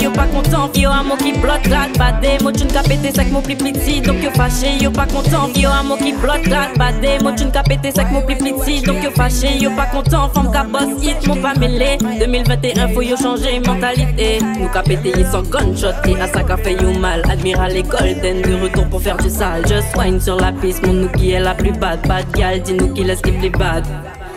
Yo 0.00 0.10
pas 0.10 0.26
content, 0.26 0.70
yo 0.74 0.90
a 0.90 1.02
mon 1.02 1.16
qui 1.16 1.32
bloque 1.32 1.66
la 1.68 1.86
badé, 1.98 2.38
mo 2.42 2.50
tune 2.52 2.70
ka 2.70 2.82
pété 2.82 3.10
sac 3.12 3.30
mon 3.30 3.40
pli 3.40 3.54
pli 3.54 3.72
donc 4.00 4.22
yo 4.22 4.30
fâché, 4.34 4.76
yo 4.80 4.90
pas 4.90 5.06
content, 5.06 5.48
yo 5.54 5.70
a 5.70 5.82
mon 5.82 5.96
qui 5.96 6.12
bloque 6.12 6.46
la 6.46 6.68
badé, 6.76 7.18
mo 7.22 7.32
tune 7.32 7.50
ka 7.50 7.62
pété 7.62 7.90
sac 7.90 8.10
mon 8.10 8.22
pli 8.22 8.36
pli 8.36 8.52
donc 8.82 9.02
yo 9.02 9.10
fâché, 9.10 9.58
yo 9.58 9.70
pas 9.70 9.86
content, 9.86 10.28
femme 10.34 10.50
ka 10.52 10.64
boss 10.64 11.02
hit, 11.02 11.26
mon 11.26 11.36
pas 11.36 11.54
mêlé, 11.54 11.98
2021 12.18 12.88
faut 12.88 13.02
yo 13.02 13.16
changer 13.16 13.60
mentalité, 13.60 14.38
nous 14.58 14.68
ka 14.68 14.82
pété 14.82 15.12
sont 15.30 15.42
gunshot. 15.42 15.94
Et 16.06 16.20
à 16.20 16.26
ça 16.26 16.42
qu'a 16.42 16.56
fait 16.56 16.74
yo 16.74 16.92
mal, 16.98 17.22
admiral 17.30 17.76
et 17.76 17.82
golden 17.82 18.42
de 18.42 18.62
retour 18.62 18.86
pour 18.86 19.00
faire 19.00 19.16
du 19.16 19.30
sale, 19.30 19.66
just 19.66 19.96
wine 19.96 20.20
sur 20.20 20.36
la 20.36 20.52
piste, 20.52 20.86
mon 20.86 20.92
nous 20.92 21.08
qui 21.08 21.32
est 21.32 21.40
la 21.40 21.54
plus 21.54 21.72
bad, 21.72 22.06
bad 22.06 22.24
gal, 22.36 22.60
dis-nous 22.62 22.92
qui 22.94 23.04
laisse 23.04 23.22
qui 23.22 23.32
plus 23.32 23.50
bad. 23.50 23.84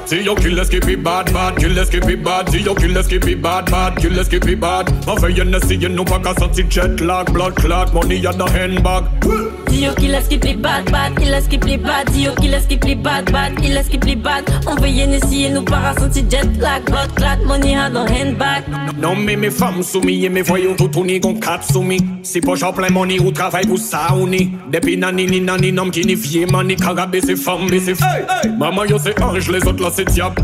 See 0.06 0.22
your 0.22 0.36
keep 0.36 0.86
it 0.88 1.04
bad, 1.04 1.34
bad, 1.34 1.58
killers 1.58 1.90
keep 1.90 2.06
it 2.06 2.24
bad. 2.24 2.50
See 2.50 2.60
your 2.60 2.76
keep 2.76 3.26
it 3.26 3.42
bad, 3.42 3.66
bad, 3.72 3.98
killers 3.98 4.30
keep 4.30 4.48
it 4.48 4.60
bad. 4.60 4.88
Ma 5.08 5.16
veille 5.16 5.44
ne 5.44 5.60
see 5.60 5.78
you 5.78 5.90
no 5.90 6.04
pas 6.04 6.20
qu'à 6.20 6.34
sentir 6.36 6.70
jet 6.70 7.02
lag, 7.02 7.32
blood 7.34 7.56
clot, 7.56 7.92
money 7.92 8.26
at 8.28 8.38
the 8.38 8.46
handbag. 8.46 9.65
Dio 9.70 9.94
qui 9.94 10.08
laisse 10.08 10.28
qui 10.28 10.38
plie 10.38 10.56
bad 10.56 10.90
bad, 10.92 11.14
il 11.22 11.30
laisse 11.30 11.48
qui 11.48 11.58
plie 11.58 11.78
bad, 11.78 12.10
Dio 12.12 12.32
qui 12.36 12.48
laisse 12.48 12.66
qui 12.66 12.78
plie 12.78 12.96
bad 12.96 13.32
bad, 13.32 13.54
il 13.64 13.74
laisse 13.74 13.88
qui 13.88 13.98
plie 13.98 14.16
bad. 14.16 14.44
On 14.68 14.76
veut 14.76 14.90
y 14.90 15.02
essayer 15.02 15.50
nous 15.50 15.64
para 15.64 15.94
senti 16.00 16.24
jet 16.30 16.48
lag, 16.60 16.84
blood 16.86 17.14
clot, 17.16 17.46
money 17.46 17.76
had 17.76 17.96
on 17.96 18.08
handbag. 18.08 18.64
Non 19.00 19.16
mais 19.16 19.36
mes 19.36 19.52
femmes 19.52 19.84
soumis 19.84 20.26
et 20.26 20.30
mes 20.30 20.42
voyous 20.42 20.76
tout 20.76 20.88
tourni 20.88 21.20
gon 21.20 21.36
quatre 21.36 21.72
soumis. 21.72 22.02
Si 22.24 22.42
poche 22.42 22.64
en 22.64 22.74
plein 22.74 22.90
money 22.90 23.20
ou 23.20 23.32
travail 23.32 23.68
pour 23.68 23.78
ça 23.78 24.14
ou 24.16 24.28
ni. 24.28 24.52
Depuis 24.72 24.98
nani 24.98 25.26
ni 25.26 25.42
nani 25.42 25.72
nom 25.72 25.90
qui 25.90 26.06
ni 26.06 26.16
vie 26.16 26.46
mani 26.46 26.76
carabé 26.76 27.22
c'est 27.22 27.36
femme 27.36 27.68
mais 27.70 27.80
c'est 27.80 27.92
hey, 27.92 28.52
Maman 28.58 28.86
yo 28.86 28.98
c'est 28.98 29.22
ange 29.22 29.50
les 29.50 29.66
autres 29.68 29.84
là 29.84 29.90
c'est 29.94 30.06
diable. 30.06 30.42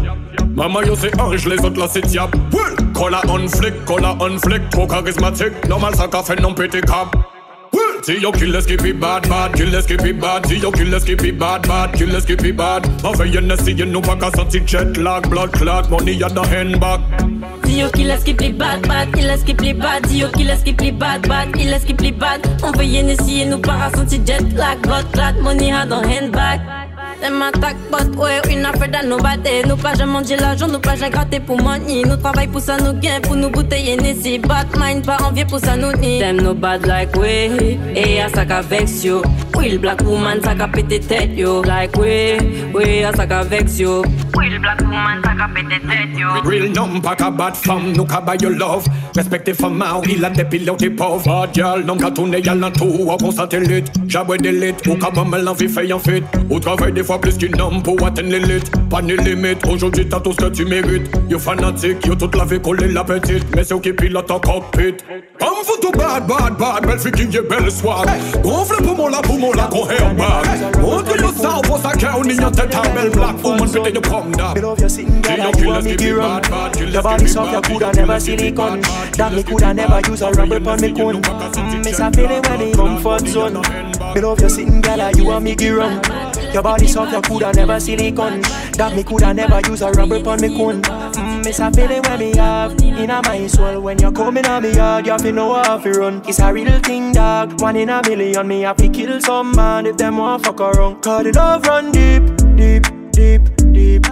Maman 0.56 0.82
yo 0.84 0.96
c'est 0.96 1.20
ange 1.20 1.48
les 1.48 1.60
autres 1.64 1.80
là 1.80 1.88
c'est 1.90 2.06
diable. 2.06 2.38
Cola 2.94 3.22
on 3.30 3.48
flick, 3.48 3.86
cola 3.86 4.16
on 4.20 4.38
flick, 4.38 4.70
trop 4.70 4.86
charismatique. 4.86 5.68
Normal 5.68 5.96
ça 5.96 6.08
qu'a 6.08 6.22
fait 6.22 6.40
non 6.40 6.54
pété 6.54 6.82
cap. 6.82 7.16
See 8.04 8.18
your 8.18 8.32
killers 8.32 8.66
keep 8.66 8.84
it 8.84 9.00
bad, 9.00 9.30
bad, 9.30 9.54
killers 9.54 9.86
keep 9.86 10.02
it 10.02 10.20
bad. 10.20 10.48
See 10.48 10.58
your 10.58 10.72
killers 10.72 11.04
keep 11.04 11.22
it 11.24 11.38
bad, 11.38 11.62
bad, 11.68 11.94
killers 11.94 12.26
keep 12.26 12.44
it 12.44 12.58
bad. 12.58 12.88
Ma 13.04 13.12
veille 13.12 13.42
ne 13.42 13.56
see 13.56 13.74
you 13.74 13.86
no 13.86 14.02
pas 14.02 14.16
qu'à 14.16 14.32
sentir 14.32 14.66
jet 14.66 14.98
lag, 14.98 15.30
blood 15.30 15.52
clot, 15.52 15.88
money 15.92 16.24
at 16.24 16.34
the 16.34 16.42
handbag. 16.42 17.00
Dio 17.64 17.90
qui 17.92 18.04
laisse 18.04 18.24
qui 18.24 18.34
plie 18.34 18.54
bad 18.54 18.88
bad, 18.88 19.10
il 19.16 19.28
laisse 19.28 19.44
qui 19.44 19.54
plie 19.54 19.74
bad, 19.74 20.08
qui 20.08 20.44
laisse 20.44 20.64
qui 20.64 20.74
plie 20.74 20.92
bad 20.92 21.28
bad, 21.28 21.50
il 21.60 21.70
laisse 21.70 21.86
qui 21.86 21.94
plie 21.94 22.12
bad. 22.12 22.42
On 22.64 22.72
veut 22.72 22.86
y 22.86 22.98
essayer 22.98 23.46
nous 23.46 23.60
para 23.60 23.92
senti 23.92 24.20
jet 24.26 24.52
lag, 24.56 24.82
blood 24.82 25.06
clot, 25.12 25.40
money 25.44 25.70
had 25.70 25.92
on 25.92 26.04
handbag. 26.04 26.91
Them 27.22 27.42
attack 27.44 27.76
but 27.92 28.16
ouais, 28.18 28.42
une 28.50 28.66
affaire 28.66 28.90
dans 28.90 29.08
nos 29.08 29.18
bâtés 29.18 29.62
Nous 29.68 29.78
pas 29.78 29.94
jamais 29.94 30.12
manger 30.12 30.38
l'argent, 30.38 30.68
nous 30.68 30.80
pas 30.80 30.96
jamais 30.96 31.12
gratter 31.12 31.40
pour 31.40 31.62
money. 31.62 32.02
Nous 32.04 32.18
travail 32.18 32.48
pour 32.48 32.62
ça 32.62 32.78
nous 32.78 32.94
gain, 33.00 33.22
pour 33.22 33.36
nous 33.36 33.50
bouteiller 33.50 33.96
Nessie 33.96 34.40
Bad 34.40 34.68
mind, 34.78 35.06
pas 35.06 35.18
envie 35.24 35.46
pour 35.46 35.60
ça 35.60 35.78
nous 35.78 35.92
ni. 35.94 36.20
Them 36.20 36.38
no 36.42 36.54
bad 36.56 36.86
like 36.88 37.16
we, 37.16 37.78
et 37.96 38.22
à 38.22 38.30
ça 38.30 38.46
qu'a 38.46 38.62
vex 38.62 39.04
yo 39.04 39.22
Will 39.62 39.78
black 39.78 40.02
woman, 40.02 40.42
ça 40.44 40.56
qu'a 40.56 40.68
pété 40.68 41.00
tête 41.00 41.38
yo 41.38 41.62
Like 41.64 41.96
we, 41.96 42.40
we 42.74 43.04
à 43.06 43.16
ça 43.16 43.28
qu'a 43.28 43.44
vex 43.44 43.78
yo 43.78 44.02
Will 44.36 44.58
black 44.60 44.82
woman, 44.82 45.22
ça 45.24 45.34
qu'a 45.38 45.48
pété 45.54 45.80
tête 45.88 46.20
yo 46.20 46.30
Real 46.44 46.72
nom 46.72 47.00
pas 47.00 47.16
qu'à 47.16 47.30
bad 47.30 47.56
femme, 47.56 47.94
nous 47.96 48.06
qu'à 48.06 48.22
buy 48.22 48.38
your 48.42 48.52
love. 48.52 48.86
Respectez 49.16 49.54
femme, 49.54 49.84
il 50.10 50.26
a 50.26 50.32
des 50.32 50.46
pilotes 50.46 50.80
des 50.80 50.90
pauvres. 50.90 51.24
Bad 51.26 51.54
gal, 51.54 51.86
nom 51.86 51.96
qu'à 51.96 52.10
tourner 52.10 52.40
y'a 52.42 52.56
l'entour, 52.56 53.02
ou 53.02 53.18
qu'on 53.18 53.32
satellite. 53.32 53.92
J'abouais 54.08 54.40
des 54.40 54.52
lit, 54.52 54.74
ou 54.88 54.96
qu'à 54.96 55.12
maman 55.12 55.38
l'envie 55.38 55.70
fait 55.70 55.94
en 55.94 56.00
fit. 56.00 56.24
Ou 56.50 56.60
travaille 56.60 56.94
des 56.94 57.04
fois 57.04 57.22
plus 57.22 57.38
qu'une 57.38 57.62
homme 57.62 57.84
pour 57.84 58.04
atteindre 58.04 58.32
l'élite. 58.32 58.72
pas 58.90 59.04
ni 59.04 59.16
limite. 59.16 59.66
Aujourd'hui, 59.68 60.10
t'as 60.10 60.22
tout 60.22 60.34
ce 60.34 60.38
que 60.38 60.50
tu 60.50 60.66
mérites. 60.66 61.12
Yo 61.30 61.38
fanatique, 61.38 62.04
yo 62.08 62.16
toute 62.16 62.36
la 62.36 62.46
vie 62.46 62.60
collé 62.60 62.88
la 62.88 63.04
petite. 63.04 63.46
Mais 63.56 63.64
c'est 63.64 63.80
qui 63.80 63.94
pilote 63.94 64.26
ton 64.26 64.40
cockpit. 64.40 64.96
Vous 65.42 65.78
tout 65.80 65.92
bad, 65.92 66.26
bad, 66.28 66.58
bad. 66.58 66.82
Qui 67.12 67.38
est 67.38 67.50
belle 67.50 67.72
swag. 67.72 68.08
Gonfle 68.44 68.84
pour 68.84 68.96
mon 68.96 69.08
la, 69.08 69.22
pour 69.22 69.38
mon 69.40 69.52
la, 69.54 69.68
go 69.68 69.88
hair 69.90 70.14
bag. 70.16 70.78
Montre 70.80 71.18
yo 71.20 71.30
ça, 71.32 71.62
pour 71.64 71.78
ça 71.80 71.92
qu'on 71.94 72.24
y 72.24 72.40
a 72.40 72.52
tête 72.52 72.76
à 72.76 72.82
belle 72.90 73.10
black 73.12 73.44
woman. 73.44 73.70
Peut-être 73.70 73.96
you 73.96 74.02
come 74.02 74.32
down. 74.32 74.54
Me 74.56 74.62
love 74.62 74.80
your 74.80 74.90
sitting 74.90 75.22
girl, 75.22 75.42
and 75.42 75.60
you 75.60 75.68
want 75.68 75.84
me 75.84 75.96
to 75.96 76.16
run. 76.16 76.42
Your 76.92 77.02
body 77.02 77.28
soft, 77.28 77.54
you 77.54 77.62
coulda 77.62 77.92
never 77.94 78.20
silicone. 78.20 78.82
That 79.18 79.34
me 79.34 79.44
coulda 79.44 79.74
never 79.74 80.02
use 80.10 80.22
a 80.22 80.32
rubber 80.32 80.60
pon 80.60 80.82
me 80.82 80.94
cone. 80.94 81.22
Mm, 81.22 81.86
Miss 81.86 82.00
a 82.00 82.12
feeling 82.12 82.42
when 82.44 82.60
me 82.60 82.74
comfort 82.74 83.28
zone. 83.28 83.62
Me 84.16 84.22
love 84.22 84.40
your 84.40 84.50
sitting 84.50 84.82
girl, 84.82 85.02
and 85.02 85.18
you 85.18 85.26
want 85.26 85.44
me 85.44 85.56
to 85.56 85.76
run. 85.76 86.02
Your 86.54 86.64
body 86.64 86.88
soft, 86.88 87.14
you 87.14 87.22
coulda 87.22 87.52
never 87.54 87.80
silicone. 87.80 88.42
That 88.74 88.94
me 88.96 89.04
coulda 89.04 89.34
never 89.34 89.62
use 89.68 89.82
a 89.82 89.92
rubber 89.92 90.22
pon 90.22 90.42
me 90.42 90.50
cone. 90.50 90.82
Mm, 91.42 91.46
Miss 91.46 91.60
a 91.60 91.72
feeling 91.72 92.02
when 92.04 92.20
me 92.20 92.38
have 92.38 92.82
inna 92.82 93.22
my 93.24 93.48
soul. 93.48 93.82
When 93.82 94.00
you're 94.00 94.12
coming 94.12 94.46
on 94.46 94.64
me 94.64 94.74
yard, 94.74 95.06
you 95.06 95.12
have 95.12 95.22
to 95.22 95.32
know 95.32 95.56
how 95.56 95.78
to 95.78 95.92
run. 95.92 96.22
It's 96.28 96.40
a 96.40 96.54
real 96.54 96.80
thing, 96.80 97.14
dog. 97.14 97.62
One 97.62 97.76
in 97.76 97.90
a 97.90 98.02
million, 98.08 98.48
me 98.48 98.62
have 98.62 98.78
to 98.78 98.90
kill 98.90 99.20
some 99.22 99.56
man 99.56 99.86
if 99.86 99.98
them 99.98 100.18
want 100.18 100.46
fuck 100.46 100.60
around. 100.60 101.02
Cause 101.02 101.24
the 101.24 101.32
love 101.34 101.66
run 101.66 101.92
deep, 101.92 102.24
deep, 102.56 102.84
deep, 103.12 103.42
deep. 103.72 104.08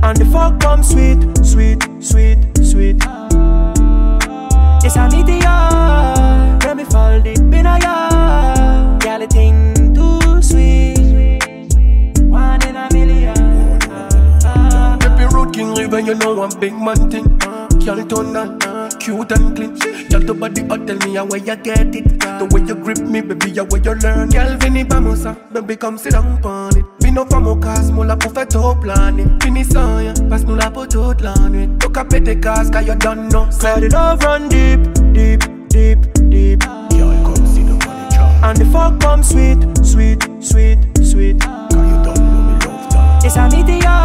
And 0.00 0.16
the 0.16 0.28
fuck 0.32 0.60
come 0.60 0.82
sweet, 0.82 1.18
sweet, 1.44 1.82
sweet, 2.00 2.38
sweet. 2.62 2.96
It's 4.84 4.96
a 4.96 5.08
meteor, 5.10 6.58
when 6.64 6.76
me 6.76 6.84
fall 6.84 7.20
deep 7.20 7.38
in 7.38 7.66
a 7.66 7.78
yard. 7.80 9.02
Girl, 9.02 9.26
thing 9.26 9.67
river, 15.88 16.00
you 16.00 16.14
know 16.14 16.42
I'm 16.42 16.60
big 16.60 16.74
man 16.74 17.10
thing. 17.10 17.38
Girl 17.84 17.98
it 17.98 18.12
on 18.12 18.88
cute 18.98 19.32
and 19.32 19.56
clean. 19.56 19.74
Girl 20.08 20.20
the 20.20 20.34
body 20.34 20.62
hot, 20.66 20.86
tell 20.86 20.96
me 20.98 21.14
how 21.14 21.24
where 21.24 21.40
you 21.40 21.56
get 21.56 21.94
it. 21.94 22.20
The 22.20 22.48
way 22.52 22.62
you 22.62 22.74
grip 22.74 22.98
me, 22.98 23.20
baby, 23.20 23.54
how 23.56 23.64
where 23.64 23.80
you 23.80 23.94
learn. 23.94 24.28
Girl 24.28 24.56
Vinny 24.58 24.84
Bamusa, 24.84 25.36
baby 25.52 25.76
come 25.76 25.98
sit 25.98 26.12
down 26.12 26.44
on 26.44 26.76
it. 26.76 26.84
Me 27.02 27.10
no 27.10 27.24
famo 27.24 27.60
cause 27.60 27.90
mo 27.90 28.02
la 28.02 28.16
pou 28.16 28.30
fè 28.30 28.44
top 28.48 28.82
plan 28.82 29.18
it. 29.18 29.28
Fini 29.42 29.64
san 29.64 30.04
ya, 30.04 30.12
pas 30.28 30.44
nou 30.44 30.56
la 30.56 30.70
pou 30.70 30.86
tout 30.86 31.20
lan 31.22 31.54
it. 31.54 31.80
Tok 31.80 31.96
a 31.96 32.04
pete 32.04 32.42
cause, 32.42 32.70
cause 32.70 32.86
you 32.86 32.94
done 32.96 33.28
know. 33.28 33.44
Cause 33.46 33.80
the 33.80 33.88
love 33.92 34.22
run 34.24 34.48
deep, 34.48 34.80
deep, 35.12 35.40
deep, 35.68 35.98
deep. 36.28 36.60
Girl 36.92 37.16
come 37.24 37.46
see 37.46 37.62
the 37.62 37.76
money 37.86 38.08
drop. 38.12 38.44
And 38.44 38.58
the 38.58 38.66
fuck 38.72 39.00
come 39.00 39.22
sweet, 39.22 39.58
sweet, 39.84 40.28
sweet, 40.40 40.78
sweet. 41.02 41.40
Cause 41.40 41.88
you 41.88 41.98
don't 42.04 42.20
know 42.20 42.42
me 42.44 42.54
love 42.66 42.92
that. 42.92 43.24
It's 43.24 43.36
a 43.36 43.48
meteor, 43.48 43.96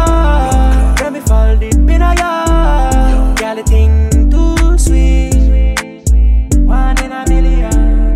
when 0.48 0.78
me 0.78 0.83
fall 1.26 1.56
deep 1.56 1.74
in 1.74 2.02
a 2.02 2.14
yard. 2.16 3.38
Girl, 3.38 3.56
the 3.56 3.62
thing 3.64 4.30
too 4.30 4.78
sweet. 4.78 5.34
One 6.58 6.98
in 7.02 7.12
a 7.12 7.24
million. 7.28 8.14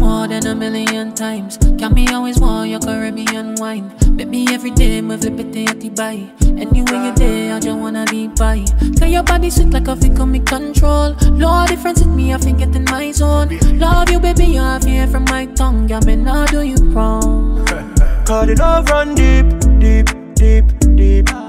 More 0.00 0.28
than 0.28 0.46
a 0.46 0.54
million 0.54 1.14
times. 1.14 1.58
Can 1.78 1.94
me 1.94 2.08
always 2.08 2.38
want 2.38 2.70
your 2.70 2.80
Caribbean 2.80 3.54
wine. 3.56 3.92
Baby, 4.16 4.46
every 4.50 4.70
day, 4.70 5.00
my 5.00 5.16
flip 5.16 5.38
it 5.40 5.68
at 5.68 5.80
the 5.80 5.90
buy. 5.90 6.30
Anywhere 6.56 7.06
you 7.06 7.14
there, 7.14 7.54
I 7.56 7.60
just 7.60 7.78
wanna 7.78 8.04
be 8.06 8.28
by. 8.28 8.64
Cause 8.98 9.10
your 9.10 9.22
body 9.22 9.50
sweet 9.50 9.70
like 9.70 9.88
a 9.88 9.96
fake 9.96 10.18
on 10.20 10.30
me 10.32 10.40
control. 10.40 11.14
Lord, 11.30 11.68
difference 11.68 12.00
with 12.00 12.14
me, 12.14 12.32
I 12.32 12.38
think 12.38 12.58
get 12.58 12.74
in 12.76 12.84
my 12.84 13.10
zone. 13.12 13.58
Love 13.78 14.10
you, 14.10 14.20
baby, 14.20 14.46
you 14.46 14.60
have 14.60 14.84
here 14.84 15.06
from 15.08 15.24
my 15.24 15.46
tongue. 15.46 15.88
Yeah, 15.88 16.00
me 16.06 16.16
not 16.16 16.50
do 16.50 16.62
you 16.62 16.76
wrong. 16.94 17.66
Cause 18.24 18.46
the 18.46 18.56
love 18.58 18.88
run 18.88 19.14
deep, 19.14 19.46
deep, 19.78 20.08
deep, 20.34 20.64
deep. 20.96 21.43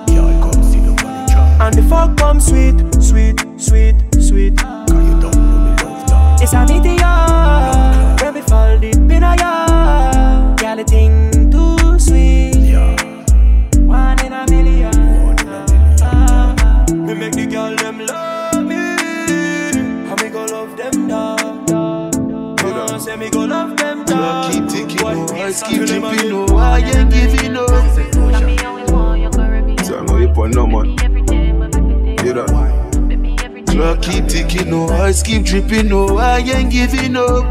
And 1.57 1.73
the 1.73 1.83
fuck 1.83 2.17
come 2.17 2.41
sweet, 2.41 2.75
sweet, 3.01 3.39
sweet, 3.57 3.95
sweet. 4.19 4.57
Cause 4.57 4.91
you 4.91 5.21
don't 5.21 5.35
know 5.35 5.59
me 5.63 5.83
love 5.83 6.07
that. 6.07 6.41
It's 6.41 6.53
a 6.53 6.65
meteor, 6.65 8.23
when 8.23 8.33
me 8.33 8.41
fall 8.41 8.77
deep 8.77 8.95
in 8.95 9.23
a 9.23 9.35
yard. 9.37 9.64
Keep 34.05 34.27
ticking, 34.27 34.69
no 34.69 34.87
eyes 34.87 35.23
keep 35.23 35.43
dripping, 35.43 35.89
no 35.89 36.17
I 36.17 36.37
ain't 36.39 36.71
giving 36.71 37.15
up. 37.15 37.45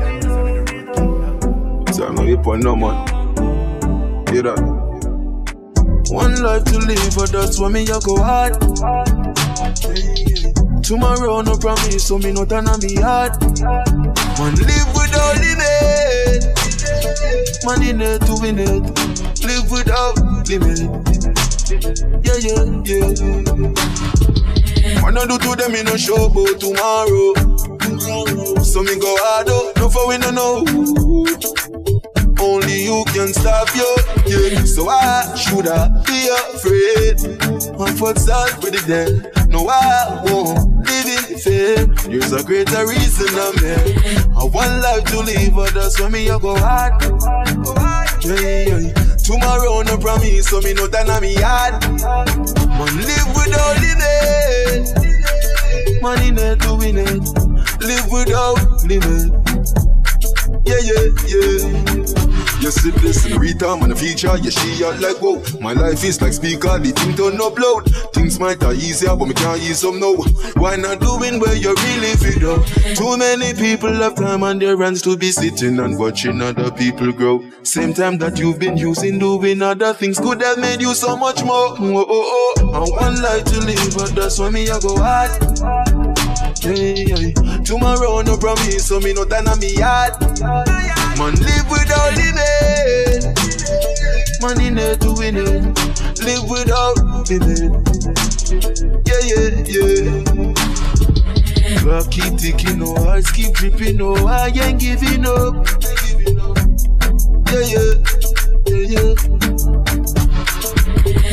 So 1.92 2.06
I 2.06 2.12
know 2.14 2.22
you 2.22 2.38
put 2.38 2.60
no 2.60 2.76
man. 2.76 3.08
You 4.32 4.42
that? 4.42 4.60
One 6.10 6.42
life 6.42 6.64
to 6.64 6.78
live, 6.78 7.14
but 7.16 7.32
that's 7.32 7.58
why 7.58 7.68
me 7.70 7.82
I 7.82 7.98
go 8.04 8.16
hard. 8.22 8.54
Tomorrow 10.84 11.40
no 11.42 11.56
promise, 11.56 12.06
so 12.06 12.18
me 12.18 12.32
not 12.32 12.52
on 12.52 12.64
me 12.80 12.94
heart. 13.00 13.40
Man 14.38 14.54
live 14.54 14.90
without 14.94 15.38
limit. 15.42 16.44
Man 17.64 17.82
in 17.82 18.00
it 18.00 18.20
to 18.26 18.34
win 18.40 18.58
it. 18.58 18.84
Live 19.44 19.70
without 19.70 20.18
limit. 20.46 20.78
Yeah, 22.22 22.38
yeah, 22.38 22.64
yeah. 22.84 24.73
Man, 25.02 25.18
I 25.18 25.26
do 25.26 25.38
to 25.38 25.56
them 25.56 25.74
in 25.74 25.88
a 25.88 25.98
show 25.98 26.26
about 26.26 26.60
tomorrow. 26.60 27.34
So 28.62 28.82
me 28.82 28.98
go 28.98 29.14
hard 29.20 29.48
up, 29.48 29.76
no 29.76 29.88
for 29.88 30.08
we 30.08 30.18
no 30.18 30.30
know. 30.30 30.64
Only 32.40 32.84
you 32.84 33.04
can 33.08 33.32
stop 33.32 33.68
you, 33.74 33.96
yeah. 34.26 34.64
So 34.64 34.88
I 34.88 35.34
should 35.36 35.66
I 35.68 35.88
be 36.04 36.28
afraid. 36.28 37.78
One 37.78 37.94
foot 37.96 38.18
start 38.18 38.62
with 38.62 38.74
it 38.74 38.86
then. 38.86 39.30
No, 39.48 39.66
I 39.68 40.22
won't 40.24 40.86
live 40.86 41.30
in 41.30 41.38
fear. 41.38 41.86
There's 42.08 42.32
a 42.32 42.42
greater 42.42 42.86
reason 42.86 43.28
I'm 43.32 43.56
here. 43.58 44.26
I 44.36 44.44
want 44.44 44.82
life 44.82 45.04
to 45.12 45.20
live, 45.20 45.54
but 45.54 45.72
that's 45.74 46.00
when 46.00 46.12
me 46.12 46.28
I 46.28 46.38
go 46.38 46.56
hard. 46.56 47.02
Yeah, 48.24 48.78
yeah. 48.78 49.13
Tomorrow 49.24 49.80
no 49.80 49.96
promise, 49.96 50.48
so 50.48 50.60
me 50.60 50.74
no 50.74 50.86
turn 50.86 51.08
on 51.08 51.22
me 51.22 51.34
hard. 51.38 51.82
Man 51.82 52.96
live 53.08 53.28
without 53.34 53.80
limit. 53.80 55.04
It 56.36 56.60
to 56.60 56.74
win 56.74 56.98
it. 56.98 57.80
Live 57.80 58.12
without 58.12 58.58
limit. 58.84 59.43
Yeah. 61.26 62.24
You 62.60 62.70
see 62.70 62.90
this 62.92 63.26
in 63.26 63.38
Rita, 63.38 63.76
man, 63.76 63.92
a 63.92 63.96
feature, 63.96 64.36
yeah, 64.38 64.48
she 64.48 64.82
out 64.84 64.98
like 64.98 65.18
whoa. 65.18 65.42
My 65.60 65.74
life 65.74 66.02
is 66.02 66.22
like 66.22 66.32
speaker, 66.32 66.78
the 66.78 66.92
thing 66.92 67.14
turn 67.14 67.36
upload. 67.36 67.92
Things 68.14 68.40
might 68.40 68.62
are 68.62 68.72
easier, 68.72 69.14
but 69.14 69.26
me 69.26 69.34
can't 69.34 69.60
use 69.60 69.80
some 69.80 70.00
now. 70.00 70.14
Why 70.56 70.76
not 70.76 71.00
doing 71.00 71.40
where 71.40 71.54
you 71.54 71.74
really 71.74 72.16
fit 72.16 72.42
up? 72.42 72.64
Too 72.96 73.18
many 73.18 73.52
people 73.52 73.92
have 73.92 74.14
time 74.14 74.42
on 74.42 74.58
their 74.58 74.78
hands 74.78 75.02
to 75.02 75.14
be 75.14 75.30
sitting 75.30 75.78
and 75.78 75.98
watching 75.98 76.40
other 76.40 76.70
people 76.70 77.12
grow. 77.12 77.44
Same 77.64 77.92
time 77.92 78.16
that 78.18 78.38
you've 78.38 78.58
been 78.58 78.78
using 78.78 79.18
doing 79.18 79.60
other 79.60 79.92
things 79.92 80.18
could 80.18 80.40
have 80.40 80.58
made 80.58 80.80
you 80.80 80.94
so 80.94 81.16
much 81.18 81.44
more. 81.44 81.76
Oh, 81.78 82.06
oh, 82.08 82.54
oh. 82.58 82.70
I 82.72 82.78
want 82.78 83.20
life 83.20 83.44
to 83.44 83.60
live, 83.60 83.94
but 83.94 84.14
that's 84.14 84.38
why 84.38 84.48
me 84.48 84.70
I 84.70 84.80
go 84.80 84.96
hard. 84.96 85.93
Hey. 86.64 87.04
Eh. 87.12 87.32
Tomorrow 87.62 88.22
no 88.22 88.38
promise, 88.38 88.86
so 88.86 88.98
me 88.98 89.12
no 89.12 89.26
turn 89.26 89.46
on 89.48 89.58
me 89.60 89.74
yard. 89.76 90.18
Man 91.18 91.34
live 91.36 91.68
without 91.68 92.16
limit. 92.16 93.04
It 94.76 95.00
to 95.02 95.12
win 95.12 95.36
it. 95.36 95.62
Live 96.24 96.48
without 96.48 96.96
limit. 97.28 97.68
Yeah, 99.04 99.20
yeah, 99.28 99.50
yeah. 99.68 100.24
Clock 101.80 102.10
keep 102.10 102.38
ticking, 102.38 102.78
no 102.78 102.96
eyes 103.08 103.30
keep 103.30 103.52
dripping, 103.52 103.98
no 103.98 104.14
I 104.26 104.48
ain't 104.48 104.80
giving 104.80 105.26
up. 105.26 105.66
Yeah, 107.52 107.60
yeah, 107.60 107.92
yeah, 108.64 108.84
yeah. 108.88 109.14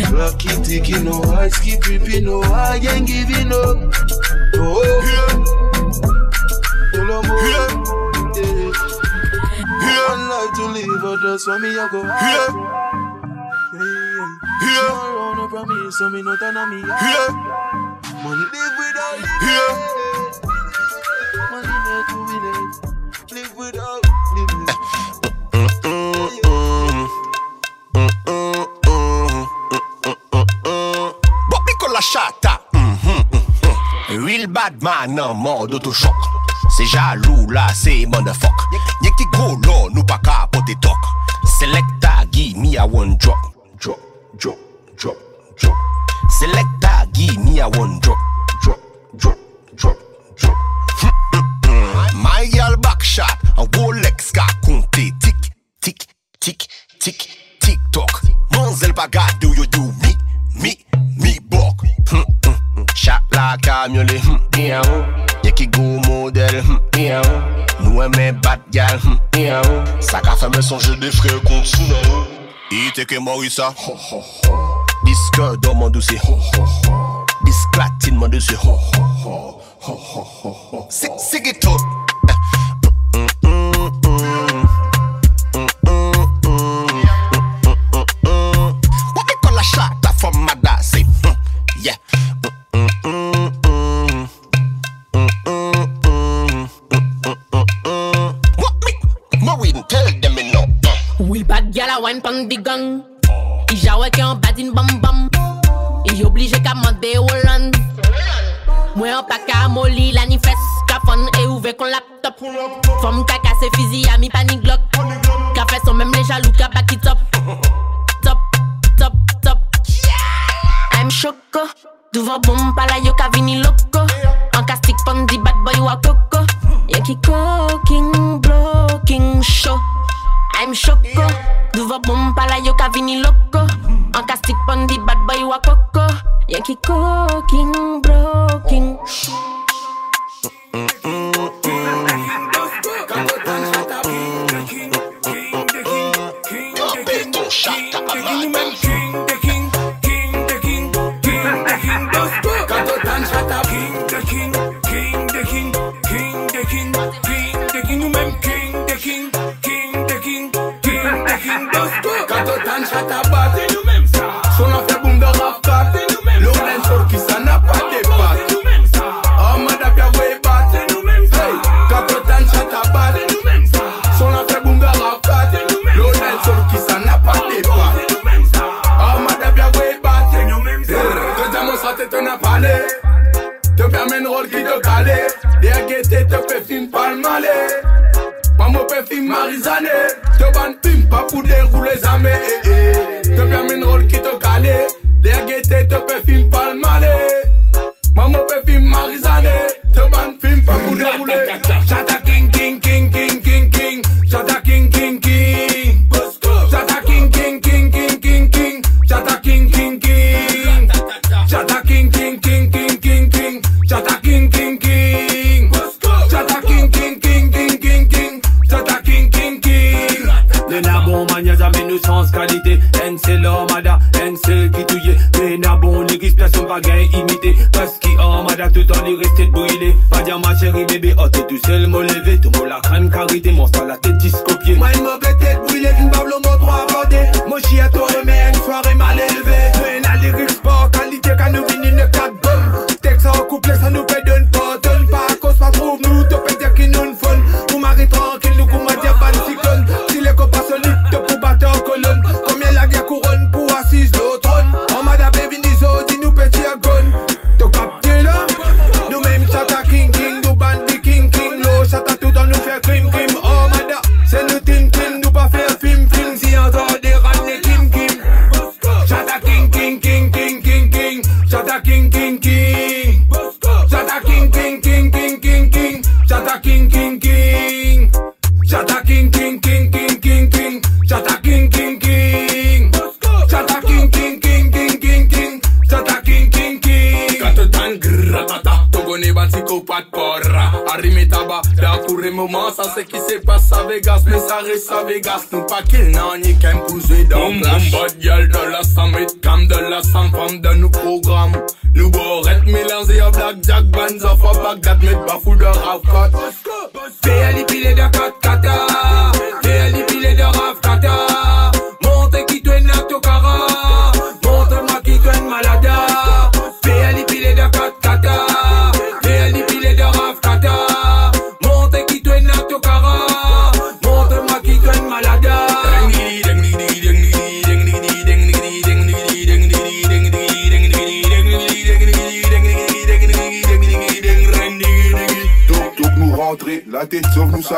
Clock 0.10 0.40
keep 0.40 0.62
ticking, 0.66 1.06
no 1.06 1.24
eyes 1.24 1.58
keep 1.60 1.80
dripping, 1.80 2.26
no 2.26 2.42
I 2.42 2.82
ain't 2.84 3.08
giving 3.08 3.54
up. 3.54 4.21
Oh, 4.64 5.02
yeah. 5.10 5.34
Tell 6.94 7.12
'em 7.12 7.32
all. 7.32 7.42
Yeah. 8.36 8.72
One 10.08 10.24
life 10.30 10.54
to 10.56 10.66
live, 10.76 11.02
but 11.02 11.18
that's 11.24 11.48
why 11.48 11.58
me 11.60 11.70
I 11.70 11.88
go 11.92 12.04
hard. 12.06 12.54
Yeah, 13.74 13.82
yeah. 13.82 14.30
Tomorrow 14.62 15.34
no 15.36 15.48
promise, 15.48 15.98
so 15.98 16.10
me 16.10 16.22
no 16.22 16.36
turn 16.38 16.58
on 16.58 16.70
me 16.70 16.82
hard. 16.86 17.34
Man 18.24 18.40
live 18.54 18.76
without 18.80 19.18
it 19.20 19.36
to 22.10 22.18
win 22.28 22.46
it. 22.54 23.34
Live 23.34 23.54
without 23.58 24.11
Pil 34.42 34.50
badman 34.50 35.14
nan 35.14 35.38
mod 35.38 35.74
otochok 35.74 36.22
Se 36.76 36.86
jalou 36.90 37.52
la 37.54 37.68
se 37.78 38.08
mandafok 38.10 38.64
Nye 39.02 39.12
ki 39.18 39.26
golo 39.36 39.76
nou 39.94 40.02
pa 40.10 40.18
ka 40.26 40.48
potetok 40.50 41.10
Selekta 41.60 42.14
gi 42.34 42.56
mi 42.58 42.74
a 42.76 42.88
one 42.88 43.14
drop. 43.22 43.38
Drop, 43.78 44.00
drop, 44.40 44.58
drop, 44.98 45.18
drop. 45.62 45.78
Selekta 46.40 47.06
gi 47.14 47.38
mi 47.38 47.60
a 47.60 47.68
one 47.68 48.00
drop. 48.00 48.18
Drop, 48.64 48.82
drop, 49.14 49.38
drop, 49.76 49.98
drop. 50.42 50.58
My 52.26 52.50
yal 52.50 52.82
bakshot 52.82 53.46
An 53.62 53.70
Rolex 53.78 54.34
ka 54.34 54.48
konte 54.66 55.12
Tik, 55.22 55.54
tik, 55.82 56.08
tik, 56.40 56.66
tik, 56.98 57.30
tik 57.60 57.80
tok 57.94 58.24
Manzel 58.58 58.98
pa 58.98 59.06
gade 59.06 59.54
yo 59.54 59.70
do 59.70 59.86
mi, 60.02 60.18
mi, 60.64 60.74
mi 61.22 61.38
bok. 61.46 61.86
Hmm 62.10 62.26
Shot 63.04 63.24
like 63.32 63.68
I'm 63.68 63.94
qui 65.56 65.68
go 65.68 65.82
modèle, 66.08 66.62
hmm, 66.62 66.78
yeah, 67.00 67.20
oh. 67.26 67.84
nous 67.84 68.00
aimons 68.00 68.40
bat 68.44 68.60
gal, 68.72 69.00
hmm, 69.04 69.40
yeah, 69.40 69.60
oh. 69.66 69.84
ça 70.00 70.22
qu'a 70.22 70.36
fait 70.36 70.56
me 70.56 70.62
songer 70.62 70.96
des 70.98 71.10
frères 71.10 71.42
contre 71.42 71.66
Souna, 71.66 71.96
il 72.70 72.90
était 72.90 73.06
que 73.06 73.18
Morissa, 73.18 73.74
disque 75.04 75.60
dans 75.64 75.74
mon 75.74 75.90
dossier, 75.90 76.20
disque 77.44 77.72
platine 77.74 78.18
mon 78.18 78.28
dossier, 78.28 78.56
c'est 80.90 81.10
c'est 81.18 81.42
qui 81.42 81.58
tout. 81.58 82.11
moli 109.72 110.12
la 110.12 110.26
ni 110.26 110.38
fes 110.40 110.64
Ka 110.88 111.00
fon 111.06 111.22
e 111.40 111.48
ouve 111.48 111.74
kon 111.80 111.90
laptop. 111.90 112.36
Fom 113.02 113.24
kaka 113.26 113.52
se 113.60 113.68
fizi 113.76 114.08
a 114.14 114.18
mi 114.18 114.30
panik. 114.30 114.61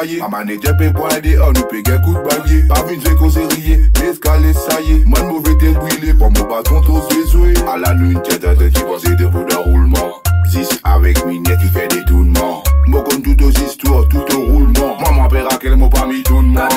saye. 0.03 0.19
Maman 0.19 0.49
e 0.49 0.57
tepe 0.57 0.91
pwade, 0.93 1.35
an 1.35 1.53
nou 1.53 1.67
pe 1.67 1.81
gen 1.83 2.01
kout 2.03 2.19
bagye 2.27 2.63
Pa 2.67 2.83
vin 2.87 2.99
zwe 3.01 3.15
kon 3.15 3.31
se 3.31 3.45
riye, 3.55 3.79
eskale 4.09 4.53
saye. 4.53 5.03
Man 5.05 5.27
mou 5.27 5.41
vete 5.41 5.73
brile, 5.79 6.13
pon 6.19 6.33
mou 6.35 6.47
baton 6.47 6.83
to 6.87 7.01
zwe 7.09 7.25
zwe. 7.31 7.53
A 7.67 7.77
la 7.77 7.93
lun 7.93 8.19
tete 8.23 8.53
tete 8.53 8.71
ki 8.73 8.85
pase 8.89 9.15
de 9.15 9.27
pou 9.29 9.45
da 9.49 9.61
rouleman 9.63 10.11
Zis 10.51 10.69
avek 10.83 11.23
minet 11.25 11.59
ki 11.59 11.71
fe 11.73 11.87
detounman. 11.95 12.61
Mou 12.87 13.03
kon 13.03 13.21
tout 13.21 13.47
os 13.47 13.61
istwa, 13.63 14.03
tout 14.11 14.35
ou 14.35 14.45
rouleman 14.51 14.95
Maman 15.01 15.29
pera 15.31 15.57
kel 15.59 15.77
mou 15.77 15.89
pa 15.89 16.07
mi 16.07 16.23
tounman. 16.23 16.69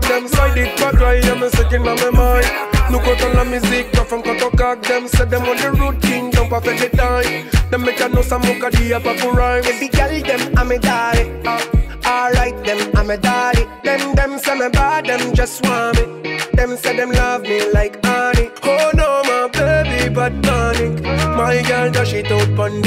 Cock 0.00 0.08
them 0.08 0.28
side 0.28 0.58
it 0.58 0.76
back 0.78 0.94
right, 0.94 1.40
me 1.40 1.48
sick 1.50 1.72
in 1.72 1.82
my 1.82 1.94
mind. 2.10 2.46
Nous 2.90 2.98
comptons 2.98 3.32
la 3.34 3.44
musique, 3.44 3.94
là, 3.94 4.04
from 4.04 4.22
quand 4.22 4.42
on 4.42 4.50
cock 4.52 4.82
them, 4.82 5.06
say 5.06 5.24
them 5.24 5.42
on 5.42 5.56
the 5.56 5.70
road 5.72 6.00
king, 6.02 6.30
don't 6.30 6.48
perfect 6.48 6.80
the 6.80 6.96
time. 6.96 7.48
Them 7.70 7.82
make 7.82 8.00
a 8.00 8.08
know 8.08 8.22
some 8.22 8.42
muka 8.42 8.70
di 8.70 8.92
up 8.92 9.02
for 9.02 9.32
rhyme. 9.32 9.62
Baby 9.62 9.88
girl, 9.88 10.20
them 10.22 10.54
I'm 10.56 10.70
a 10.70 10.78
daddy. 10.78 11.30
Uh, 11.46 11.60
Alright, 12.06 12.64
them 12.64 12.90
I'm 12.96 13.10
a 13.10 13.16
daddy. 13.16 13.64
Them 13.84 14.14
them 14.14 14.38
say 14.38 14.54
me 14.58 14.68
bad, 14.70 15.06
them 15.06 15.34
just 15.34 15.64
want 15.64 15.96
me. 15.96 16.38
Them 16.54 16.76
say 16.76 16.96
them 16.96 17.10
love 17.12 17.42
me 17.42 17.70
like 17.72 18.04
honey. 18.04 18.50
Oh 18.64 18.90
no, 18.94 19.22
my 19.24 19.48
baby, 19.52 20.12
but 20.12 20.42
tonic. 20.42 21.02
My 21.36 21.62
girl, 21.62 21.90
dash 21.90 22.12
it 22.12 22.30
out 22.32 22.56
pon 22.56 22.82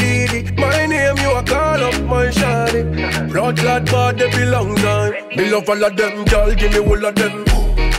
Bad, 3.52 4.18
they 4.18 4.30
belong 4.32 4.74
time. 4.76 5.12
Me 5.36 5.50
love 5.50 5.68
all 5.68 5.76
girl, 5.76 6.56
give 6.56 6.72
me 6.72 6.80
all 6.80 7.06
of 7.06 7.14
them. 7.14 7.44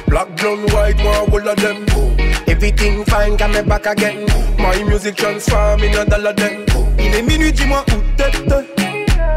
Black, 0.09 0.35
blonde, 0.38 0.72
white, 0.72 0.96
one, 1.04 1.30
all 1.30 1.48
of 1.48 1.57
them. 1.57 1.85
Everything 2.48 3.04
fine, 3.04 3.37
got 3.37 3.50
me 3.50 3.61
back 3.61 3.85
again. 3.85 4.24
My 4.59 4.83
music 4.85 5.16
transform 5.16 5.83
in 5.83 5.94
a 5.98 6.07
dollar 6.07 6.33
them. 6.33 6.64
Il 6.98 7.14
est 7.14 7.22
minuit, 7.22 7.52
dis-moi 7.52 7.85
où 7.88 8.16
t'es. 8.16 8.30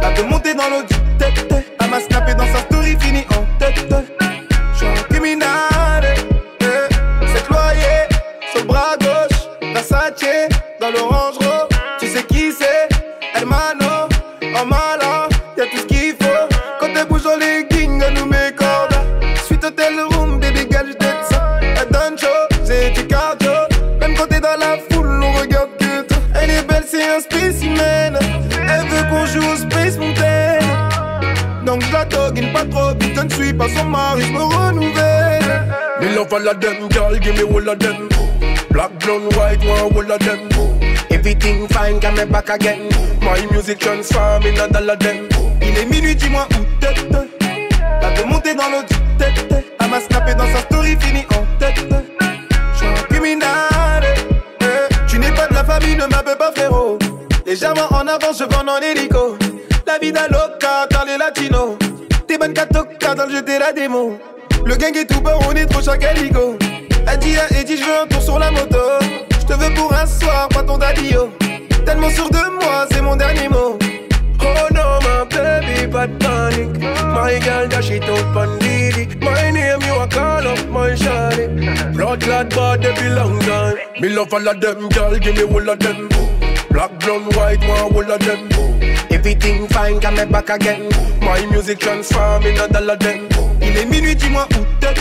La 0.01 0.13
de 0.13 0.21
monter 0.21 0.53
dans 0.53 0.69
l'eau 0.69 0.83
du 0.83 0.95
tête. 1.17 1.45
Elle 1.81 1.89
m'a 1.89 1.99
dans 1.99 2.53
sa 2.53 2.59
story, 2.61 2.95
fini 3.01 3.25
en 3.31 3.59
tête. 3.59 3.85
J'suis 4.75 4.87
un 4.87 5.03
criminel. 5.09 6.15
eh. 6.61 6.65
C'est 7.33 7.49
loyer 7.49 8.07
sur 8.51 8.61
le 8.61 8.65
bras 8.65 8.95
gauche. 8.97 9.73
Versace 9.73 10.23
suis 33.37 33.53
pas 33.53 33.67
son 33.69 33.85
mari, 33.85 34.23
je 34.23 34.31
me 34.31 34.43
renouvelle. 34.43 35.63
Me 36.01 36.15
love 36.15 36.33
all 36.33 36.47
of 36.47 36.59
them, 36.59 36.87
girl, 36.89 37.17
give 37.19 37.35
me 37.35 37.43
all 37.43 37.69
of 37.69 37.79
them. 37.79 38.09
Black, 38.71 38.91
blonde, 38.99 39.33
white, 39.35 39.63
one, 39.65 39.93
all 39.95 40.11
of 40.11 40.19
them. 40.19 40.39
Everything 41.09 41.67
fine, 41.67 41.99
got 41.99 42.15
me 42.15 42.25
back 42.25 42.49
again. 42.49 42.89
My 43.21 43.45
music 43.51 43.79
transform 43.79 44.43
in 44.43 44.59
a 44.59 44.67
dollar 44.67 44.97
them. 44.97 45.27
Il 45.61 45.77
est 45.77 45.85
minuit, 45.85 46.15
dis-moi 46.15 46.47
où 46.51 46.63
t'es. 46.79 46.93
La 48.01 48.11
de 48.11 48.23
monter 48.23 48.53
dans 48.53 48.69
du 48.81 48.95
tête. 49.17 49.65
Elle 49.79 49.89
m'a 49.89 50.33
dans 50.33 50.53
sa 50.53 50.59
story, 50.61 50.97
fini 50.99 51.25
en 51.35 51.59
tête. 51.59 51.79
J'suis 52.75 52.87
un 52.87 54.01
eh. 54.61 54.95
Tu 55.07 55.19
n'es 55.19 55.31
pas 55.31 55.47
de 55.47 55.53
la 55.53 55.63
famille, 55.63 55.95
ne 55.95 56.05
m'appelle 56.05 56.37
pas 56.37 56.51
frérot. 56.55 56.97
Légèrement 57.45 57.87
en 57.91 58.07
avant, 58.07 58.33
je 58.37 58.43
vends 58.43 58.67
en 58.67 58.79
hélico. 58.79 59.37
La 59.85 59.97
vida 59.99 60.27
loca, 60.27 60.87
car 60.89 61.05
les 61.05 61.17
latinos. 61.17 61.77
T'es 62.27 62.37
bonne 62.37 62.53
catoca 62.53 63.15
dans 63.15 63.25
le 63.25 63.31
jeu, 63.31 63.41
t'es 63.41 63.57
la 63.57 63.71
démo. 63.71 64.19
Le 64.65 64.75
gang 64.75 64.93
est 64.97 65.05
tout 65.05 65.21
bas, 65.21 65.37
on 65.47 65.53
est 65.53 65.65
trop 65.65 65.81
chaque 65.81 66.03
aligo. 66.03 66.57
Elle 67.07 67.19
dit 67.19 67.77
je 67.77 67.83
veux 67.85 68.01
un 68.03 68.07
tour 68.07 68.21
sur 68.21 68.37
la 68.37 68.51
moto. 68.51 68.77
Je 69.39 69.45
te 69.45 69.53
veux 69.53 69.73
pour 69.73 69.93
un 69.93 70.05
soir, 70.05 70.49
pas 70.49 70.61
ton 70.61 70.77
oh. 70.77 71.29
Tellement 71.85 72.09
sûr 72.09 72.29
de 72.29 72.61
moi, 72.61 72.85
c'est 72.91 73.01
mon 73.01 73.15
dernier 73.15 73.47
mot. 73.47 73.79
Oh 74.41 74.67
no, 74.73 74.99
my 75.01 75.25
baby, 75.29 75.87
but 75.87 76.19
tonic. 76.19 76.77
My 77.13 77.39
girl, 77.39 77.69
dash 77.69 77.91
it 77.91 78.03
out 78.03 78.33
pon 78.33 78.59
Didi. 78.59 79.07
My 79.21 79.49
name, 79.49 79.79
you 79.87 79.95
a 79.95 80.07
call 80.07 80.47
up 80.47 80.67
my 80.69 80.95
shawty. 80.95 81.93
Blood 81.95 82.21
clot 82.21 82.49
bad, 82.49 82.81
they 82.81 82.93
belong 82.93 83.39
time. 83.39 83.77
Me 84.01 84.09
love 84.09 84.33
all 84.33 84.45
of 84.45 84.59
them, 84.59 84.89
girl, 84.89 85.17
give 85.17 85.33
me 85.33 85.43
all 85.43 85.69
of 85.69 85.79
them. 85.79 86.09
Black, 86.71 86.99
blonde, 86.99 87.35
white, 87.35 87.59
one, 87.67 87.93
all 87.93 88.11
of 88.11 88.19
them. 88.19 88.49
Everything 89.09 89.67
fine, 89.67 89.99
got 89.99 90.29
back 90.31 90.49
again. 90.49 90.89
My 91.21 91.45
music 91.47 91.79
transform 91.79 92.43
in 92.43 92.59
a 92.59 92.67
dollar. 92.67 92.97
Il 93.61 93.77
est 93.77 93.85
minuit, 93.85 94.15
dis-moi 94.15 94.47
où 94.51 94.65
t'es. 94.79 94.93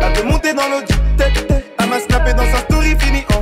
La 0.00 0.10
dans 0.10 0.68
l'eau 0.68 0.80
du 0.80 0.94
tête. 1.16 1.46
Dans 2.36 2.52
sa 2.52 2.58
story, 2.58 2.94
fini 2.98 3.24
en 3.34 3.35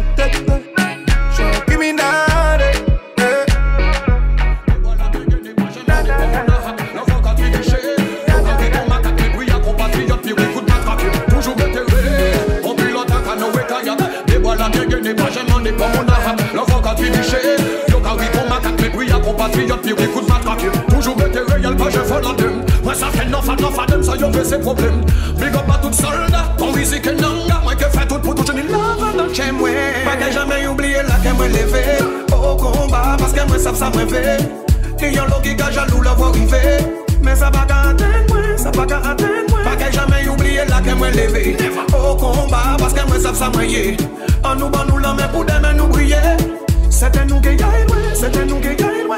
fi 17.04 17.10
biche 17.10 17.40
Yo 17.88 18.00
ka 18.00 18.14
wiko 18.14 18.40
makak 18.48 18.80
men 18.80 18.90
priya 18.92 19.18
kompatriyot 19.20 19.82
pi 19.82 19.92
wikout 19.92 20.28
matrake 20.28 20.68
Toujou 20.88 21.14
bete 21.14 21.40
reyel 21.48 21.76
pa 21.76 21.90
je 21.90 22.02
folande 22.08 22.48
Mwen 22.84 22.96
sa 22.96 23.10
fè 23.10 23.24
nan 23.28 23.42
fad 23.42 23.60
nan 23.60 23.72
fadem 23.72 24.02
sa 24.02 24.16
yo 24.16 24.30
ve 24.30 24.44
se 24.44 24.58
problem 24.58 25.04
Big 25.38 25.54
up 25.54 25.68
a 25.68 25.78
tout 25.82 25.92
solda, 25.92 26.44
kon 26.58 26.72
rizike 26.72 27.12
nanga 27.20 27.60
Mwen 27.64 27.76
ke 27.76 27.90
fè 27.92 28.06
tout 28.08 28.20
pou 28.20 28.34
tou 28.34 28.44
chenil 28.44 28.70
lava 28.72 29.12
nan 29.16 29.32
chen 29.32 29.54
mwen 29.58 30.04
Mwen 30.04 30.18
ke 30.22 30.32
jame 30.32 30.60
oubliye 30.70 31.02
la 31.08 31.20
ke 31.22 31.36
mwen 31.36 31.52
leve 31.52 31.84
Po 32.30 32.56
komba, 32.60 33.16
paske 33.20 33.46
mwen 33.48 33.60
sap 33.60 33.76
sa 33.76 33.90
mwen 33.94 34.08
ve 34.08 34.38
Ni 35.00 35.12
yon 35.12 35.28
logi 35.28 35.56
ka 35.56 35.70
jalou 35.70 36.02
la 36.02 36.14
vwa 36.16 36.32
rive 36.32 36.62
Men 37.24 37.36
sa 37.36 37.50
baka 37.50 37.90
aten 37.92 38.24
mwen, 38.30 38.56
sa 38.58 38.72
baka 38.72 39.02
aten 39.12 39.44
mwen 39.50 39.64
Mwen 39.64 39.78
ke 39.80 39.92
jame 39.92 40.24
oubliye 40.30 40.64
la 40.70 40.80
ke 40.84 40.96
mwen 40.96 41.16
leve 41.16 41.56
Po 41.92 42.16
komba, 42.20 42.64
paske 42.80 43.04
mwen 43.08 43.20
sap 43.20 43.36
sa 43.36 43.52
mwen 43.52 43.68
ye 43.68 43.86
An 44.44 44.60
nou 44.60 44.68
ban 44.72 44.88
nou 44.88 45.00
la 45.00 45.14
men 45.16 45.30
pou 45.32 45.44
demen 45.48 45.76
nou 45.80 45.88
priye 45.92 46.20
C'était 46.94 47.24
nous 47.24 47.40
qui 47.40 47.56
gagne 47.56 47.86
loin, 47.88 47.96
c'était 48.14 48.44
nous 48.46 48.60
qui 48.60 48.76
gagne 48.76 49.02
loin 49.04 49.16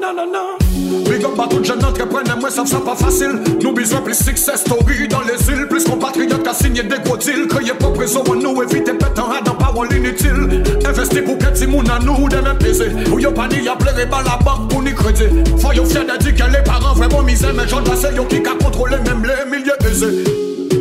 Non 0.00 0.14
non 0.14 0.32
non. 0.32 1.10
Big 1.10 1.24
up 1.24 1.32
à 1.36 1.48
tout 1.48 1.64
jeune 1.64 1.84
entrepreneur, 1.84 2.38
moi 2.38 2.50
ça 2.50 2.64
ça 2.64 2.78
pas 2.78 2.94
facile. 2.94 3.40
Nous 3.60 3.72
besoin 3.72 4.00
plus 4.00 4.14
success 4.14 4.60
story 4.60 5.08
dans 5.08 5.22
les 5.22 5.52
îles. 5.52 5.66
Plus 5.68 5.82
compatriotes 5.82 6.44
qu'à 6.44 6.54
signer 6.54 6.84
des 6.84 6.98
gros 7.04 7.16
deals. 7.16 7.48
Créer 7.48 7.74
pas 7.74 7.88
prison 7.88 8.22
à 8.22 8.36
nous, 8.36 8.62
éviter 8.62 8.92
pétant 8.92 9.28
à 9.28 9.40
dans 9.40 9.56
parole 9.56 9.92
inutile. 9.92 10.62
Investir 10.86 11.24
pour 11.24 11.36
que 11.36 11.46
si 11.52 11.66
moun 11.66 11.90
à 11.90 11.98
nous 11.98 12.28
de 12.28 12.36
même 12.36 12.58
baiser. 12.58 12.92
Ou 13.12 13.18
yo 13.18 13.32
pas 13.32 13.48
ni 13.48 13.66
à 13.66 13.74
pleurer 13.74 14.06
par 14.08 14.22
la 14.22 14.38
banque 14.44 14.70
pour 14.70 14.82
ni 14.84 14.94
crédit 14.94 15.24
Faut 15.58 15.72
yo 15.72 15.84
fier 15.84 16.04
de 16.04 16.16
dire 16.22 16.32
que 16.32 16.52
les 16.52 16.62
parents 16.62 16.94
vraiment 16.94 17.22
misère 17.22 17.54
Mais 17.54 17.66
j'en 17.66 17.82
passe 17.82 18.06
yo 18.14 18.24
qui 18.26 18.40
qu'à 18.40 18.52
contrôler 18.52 18.98
même 18.98 19.24
les 19.24 19.50
milieux 19.50 19.90
aisés. 19.90 20.22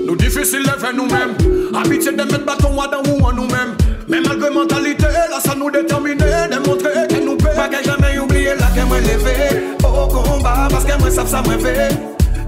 Nous 0.05 0.15
difficile 0.15 0.61
vers 0.79 0.93
nous-mêmes. 0.93 1.35
Habitué 1.73 2.11
de 2.11 2.17
mettre 2.17 2.45
bâton 2.45 2.79
à 2.79 2.87
dans 2.87 3.11
ou 3.11 3.25
en 3.25 3.33
nous-mêmes 3.33 3.75
Mais 4.07 4.21
malgré 4.21 4.51
mentalité, 4.51 5.03
là 5.03 5.39
ça 5.43 5.55
nous 5.55 5.71
détermine 5.71 6.17
Démontrer 6.17 7.07
que 7.09 7.25
nous 7.25 7.35
paie 7.35 7.55
Pas 7.55 7.67
que 7.67 7.83
jamais 7.83 8.19
oublié 8.19 8.51
la 8.59 8.67
que 8.67 8.85
moi 8.85 8.99
levé. 8.99 9.63
Au 9.83 10.07
combat 10.07 10.67
parce 10.69 10.85
que 10.85 10.99
moi 10.99 11.09
savent 11.09 11.27
ça 11.27 11.41
me 11.41 11.57
fait. 11.57 11.89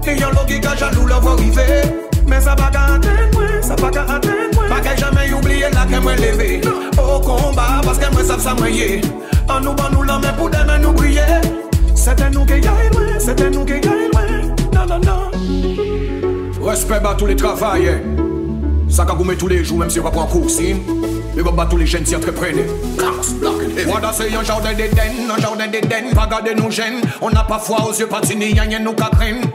Et 0.06 0.14
l'eau 0.14 0.46
qui 0.46 0.60
gage 0.60 0.78
jaloux 0.78 1.06
la 1.06 1.18
voix 1.18 1.32
arriver 1.32 1.82
Mais 2.26 2.40
ça 2.40 2.54
va 2.54 2.70
qu'à 2.70 2.98
moi, 3.32 3.44
ça 3.60 3.74
va 3.74 3.90
qu'à 3.90 4.04
Pas 4.04 4.80
que 4.80 5.00
jamais 5.00 5.32
oublié 5.32 5.66
la 5.72 5.84
que 5.84 6.00
moi 6.00 6.14
levé. 6.14 6.60
Au 6.96 7.20
combat 7.20 7.80
parce 7.82 7.98
que 7.98 8.12
moi 8.12 8.22
savent 8.22 8.40
ça 8.40 8.54
me 8.54 8.70
yé. 8.70 9.00
En 9.48 9.60
nous 9.60 9.74
ban 9.74 9.90
nous 9.92 10.04
main 10.04 10.32
pour 10.36 10.50
demain 10.50 10.78
nous 10.78 10.92
briller 10.92 11.40
C'était 11.94 12.30
nous 12.30 12.44
qui 12.44 12.60
gagne 12.60 12.90
loin, 12.92 13.18
c'était 13.18 13.50
nous 13.50 13.64
qui 13.64 13.80
gagne 13.80 14.10
loin 14.12 14.54
Non 14.74 14.86
non 14.86 15.00
non. 15.00 16.66
Respect 16.66 17.00
à 17.04 17.14
tous 17.14 17.26
les 17.26 17.36
travailleurs. 17.36 18.00
Ça 18.88 19.04
qu'a 19.04 19.14
tous 19.38 19.48
les 19.48 19.64
jours, 19.64 19.78
même 19.78 19.90
si 19.90 20.00
on 20.00 20.04
va 20.04 20.10
prendre 20.10 20.28
cours, 20.28 20.50
Big 21.38 21.46
up 21.46 21.54
à 21.56 21.66
tous 21.66 21.76
les 21.76 21.86
jeunes 21.86 22.04
s'y 22.04 22.16
entreprennent. 22.16 22.66
Class, 22.96 23.32
black 23.34 23.52
and 23.52 23.70
heavy. 23.78 23.84
Voilà, 23.88 24.10
c'est 24.12 24.34
un 24.34 24.42
genre 24.42 24.60
de 24.60 24.74
dédain, 24.74 25.02
un 25.30 25.40
genre 25.40 25.56
de 25.56 25.70
dédain. 25.70 26.10
Pas 26.12 26.26
garder 26.26 26.52
nos 26.56 26.68
gènes. 26.68 27.00
On 27.20 27.30
n'a 27.30 27.44
pas 27.44 27.60
foi 27.60 27.78
aux 27.88 27.92
yeux 27.92 28.08
patinés, 28.08 28.50
y'a 28.50 28.62
rien 28.62 28.80
nous 28.80 28.92
qu'à 28.92 29.08
craindre. 29.08 29.46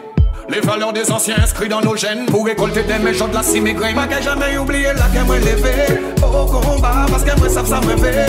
les 0.47 0.61
valeurs 0.61 0.93
des 0.93 1.11
anciens 1.11 1.35
inscrits 1.43 1.67
dans 1.67 1.81
nos 1.81 1.97
gènes 1.97 2.25
Pour 2.27 2.45
récolter 2.45 2.83
des 2.83 2.99
méchants 2.99 3.27
de 3.27 3.33
la 3.33 3.43
cimigraine 3.43 3.95
Pas 3.95 4.21
jamais 4.21 4.57
oublié 4.57 4.93
la 4.95 5.09
guerre 5.09 5.25
moi 5.25 5.37
levée 5.39 5.99
Au 6.21 6.45
combat 6.45 7.05
parce 7.09 7.23
que 7.23 7.37
moi 7.37 7.49
ça 7.49 7.81
me 7.81 7.97
fait 7.97 8.27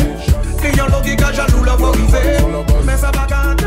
Client 0.61 0.87
logique 0.89 1.23
à 1.23 1.33
jaloux 1.33 1.65
leur 1.65 1.75
arriver 1.75 2.39
Mais 2.85 2.97
ça 2.97 3.13
va 3.13 3.27
garder, 3.27 3.65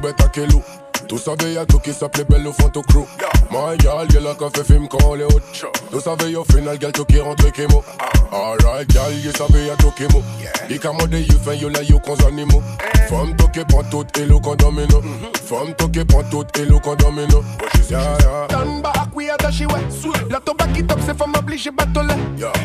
bête 0.05 0.21
à 0.21 0.27
Kello. 0.27 0.61
Tout 1.07 1.17
savait 1.17 1.53
y'a 1.53 1.65
tout 1.65 1.79
qui 1.79 1.93
s'appelait 1.93 2.25
Bello 2.25 2.51
Fantocro. 2.51 3.07
My 3.51 3.77
gal, 3.77 4.07
y'a 4.11 4.19
la 4.21 4.35
café 4.35 4.63
film 4.63 4.87
quand 4.87 4.99
on 5.07 5.15
est 5.15 5.23
haute. 5.23 5.43
Tout 5.91 5.99
savait 5.99 6.35
au 6.35 6.43
final, 6.43 6.77
gal, 6.77 6.91
tout 6.91 7.05
qui 7.05 7.19
rentre 7.19 7.51
Kemo. 7.51 7.83
Alright, 8.31 8.87
gal, 8.89 9.13
y'a 9.23 9.31
savait 9.31 9.65
y'a 9.65 9.75
tout 9.75 9.91
Kemo. 9.91 10.21
Y'a 10.69 10.77
qu'à 10.77 10.91
moi 10.91 11.07
des 11.07 11.21
yeux 11.21 11.39
fin, 11.43 11.53
y'a 11.53 11.69
la 11.69 11.81
y'a 11.81 11.97
qu'on 11.99 12.15
animaux. 12.27 12.61
Femme 13.09 13.35
toqué 13.35 13.63
prend 13.65 13.83
tout 13.83 14.05
et 14.19 14.25
l'eau 14.25 14.39
qu'on 14.39 14.55
domino. 14.55 15.01
Femme 15.43 15.73
toqué 15.77 16.05
prend 16.05 16.23
tout 16.23 16.45
et 16.59 16.65
l'eau 16.65 16.79
qu'on 16.79 16.95
domino. 16.95 17.43
Yeah, 17.89 17.99
yeah. 18.19 18.47
Tamba 18.47 18.91
akwi 18.99 19.29
adashi 19.29 19.65
we. 19.67 19.75
La 20.31 20.39
toba 20.39 20.65
qui 20.73 20.83
top, 20.83 20.99
c'est 21.05 21.17
femme 21.17 21.33
obligée 21.37 21.69
battle. 21.71 22.15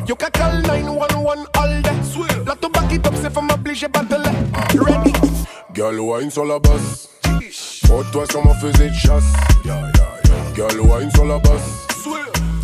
Yo 0.09 0.15
kakal 0.17 0.63
911 0.63 1.47
all 1.59 1.83
day. 1.83 1.91
La 2.47 2.57
toba 2.57 2.81
qui 2.89 2.99
top, 2.99 3.13
c'est 3.21 3.33
femme 3.33 3.49
obligée 3.53 3.89
battle. 3.89 4.23
Ready 4.79 5.13
Girl 5.75 5.99
wine 6.01 6.31
sur 6.31 6.45
la 6.45 6.59
basse. 6.59 7.09
Frôte-toi 7.85 8.25
sur 8.31 8.45
mon 8.45 8.55
fusil 8.55 8.91
de 8.91 8.95
chasse. 8.95 9.33
Girl 10.55 10.81
wine 10.81 11.11
sur 11.15 11.25
la 11.25 11.39
basse. 11.39 11.87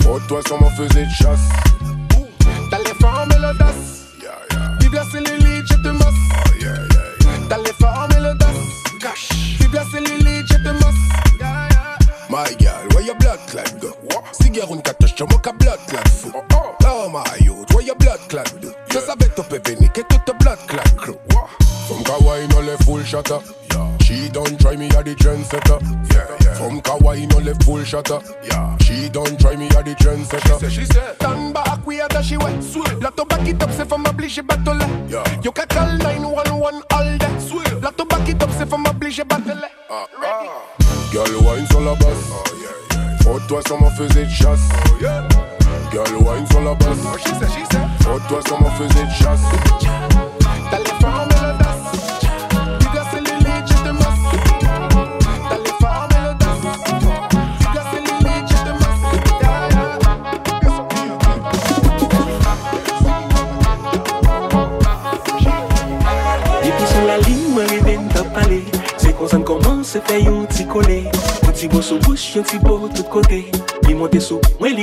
Frôte-toi 0.01 0.41
sur 0.47 0.61
mon 0.61 0.71
fusil 0.71 1.05
de 1.05 1.11
chasse. 1.11 1.49
T'as 2.71 2.79
les 2.79 2.95
femmes 3.01 3.31
et 3.33 3.39
l'audace. 3.39 4.05
Vive 4.81 4.95
la 4.95 5.05
cellulite, 5.05 5.36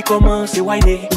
commence 0.04 0.58
à 0.58 0.62
whiner. 0.62 1.13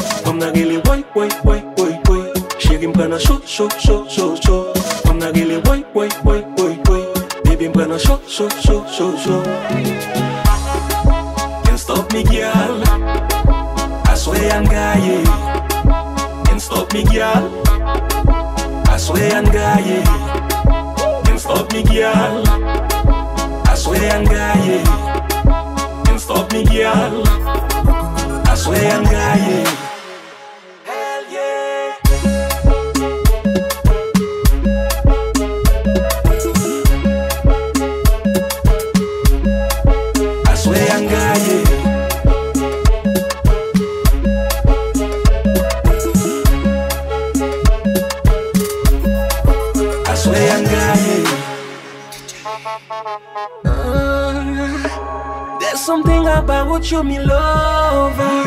Something 55.88 56.26
about 56.26 56.90
you, 56.90 57.02
me 57.02 57.18
lover. 57.18 58.42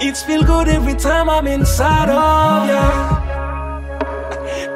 It 0.00 0.16
feel 0.16 0.42
good 0.42 0.68
every 0.68 0.94
time 0.94 1.28
I'm 1.28 1.46
inside 1.46 2.08
of 2.08 2.66
ya. 2.72 2.86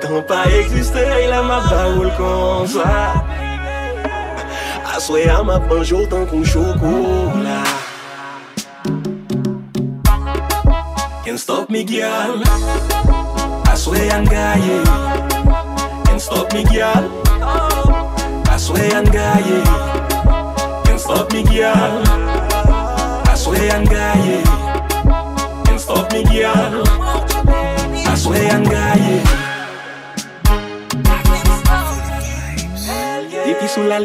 T'as 0.01 0.23
pas 0.29 0.45
existé, 0.61 1.01
il 1.25 1.33
a 1.33 1.43
ma 1.43 1.61
parole 1.71 2.13
comme 2.19 2.67
ça. 2.67 3.25
I 4.85 5.01
swear 5.01 5.31
I'm 5.39 5.49
a 5.49 5.59
bonjour 5.59 6.07
tant 6.07 6.27
qu'on 6.27 6.45
chocolat. 6.45 7.65
Can't 11.25 11.39
stop 11.39 11.71
me, 11.71 11.83
girl. 11.85 12.45
Swear 13.75 14.13
I'm 14.13 14.25
guy. 14.27 14.61
Can't 16.05 16.21
stop 16.21 16.53
me, 16.53 16.65
girl. 16.65 17.05
I'm 18.51 19.05
guy. 19.05 19.43
Can't 19.43 19.98
stop 21.09 21.33
me, 21.33 21.43
girl. 21.43 22.03
I 23.33 23.35
swear 23.35 23.73
I'm 23.73 23.85
guy. 23.85 24.43
Can't 25.65 25.81
stop 25.81 26.13
me, 26.13 26.23
girl. 26.25 26.83
I 28.13 28.15
swear 28.15 28.51
I'm 28.53 28.65
guy. 28.65 29.01
Depuis 33.47 33.69
sous 33.69 33.85
la 33.85 34.01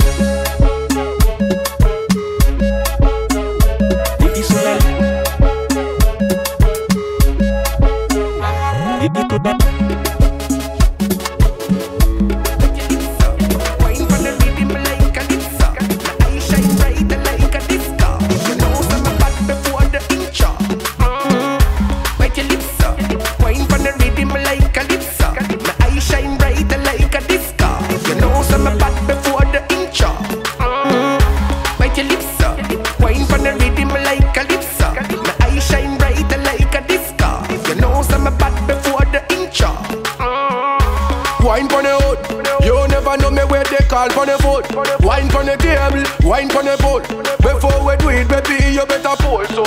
wine 46.63 46.77
pon 46.77 47.03
the 47.03 47.11
foot 47.11 47.41
Before 47.41 47.85
we 47.85 47.97
do 47.97 48.09
it, 48.09 48.27
baby, 48.27 48.73
you 48.73 48.85
better 48.85 49.15
pull 49.19 49.45
So 49.47 49.63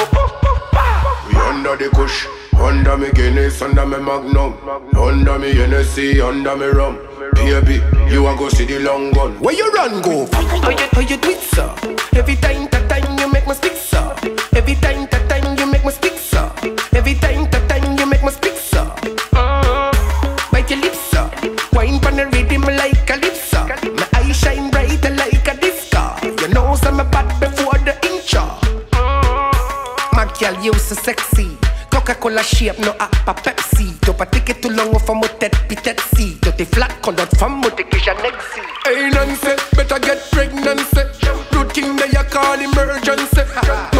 We 1.28 1.36
under 1.36 1.76
the 1.76 1.90
kush 1.94 2.26
Under 2.54 2.96
me 2.96 3.10
Guinness, 3.12 3.60
under 3.62 3.86
me 3.86 3.98
Magnum. 3.98 4.54
Under 4.96 5.38
me 5.38 5.54
Hennessy, 5.54 6.20
under 6.20 6.56
me 6.56 6.66
rum. 6.66 6.98
Baby, 7.34 7.82
you 8.10 8.26
a 8.26 8.34
go 8.36 8.48
see 8.48 8.64
the 8.64 8.78
long 8.80 9.12
gun. 9.12 9.38
Where 9.40 9.54
you 9.54 9.70
run 9.72 10.00
go? 10.00 10.26
How 10.32 10.70
you, 10.70 10.76
how 10.92 11.00
you 11.02 11.16
do 11.18 11.28
it, 11.28 11.40
sir? 11.40 11.74
Every 12.14 12.36
time, 12.36 12.68
Bad 30.26 30.40
girl, 30.40 30.64
you 30.64 30.74
so 30.74 30.94
sexy. 30.94 31.56
Coca-Cola 31.90 32.42
shape, 32.42 32.78
no 32.80 32.92
appa 32.98 33.34
Pepsi. 33.34 33.98
Dope 34.00 34.22
a 34.22 34.26
ticket 34.26 34.60
too 34.60 34.70
long 34.70 34.98
for 34.98 35.14
mo 35.14 35.28
tet 35.38 35.52
pitetsi. 35.68 36.40
they 36.56 36.64
flat 36.64 37.00
colored 37.02 37.30
from 37.38 37.60
mo 37.60 37.68
take 37.70 37.90
nexi. 37.90 38.62
Hey, 38.84 39.10
Nancy, 39.10 39.54
better 39.76 39.98
get 40.00 40.18
pregnancy. 40.32 41.02
Root 41.52 41.72
king, 41.72 41.96
they 41.96 42.10
a 42.18 42.24
call 42.24 42.60
emergency. 42.60 43.95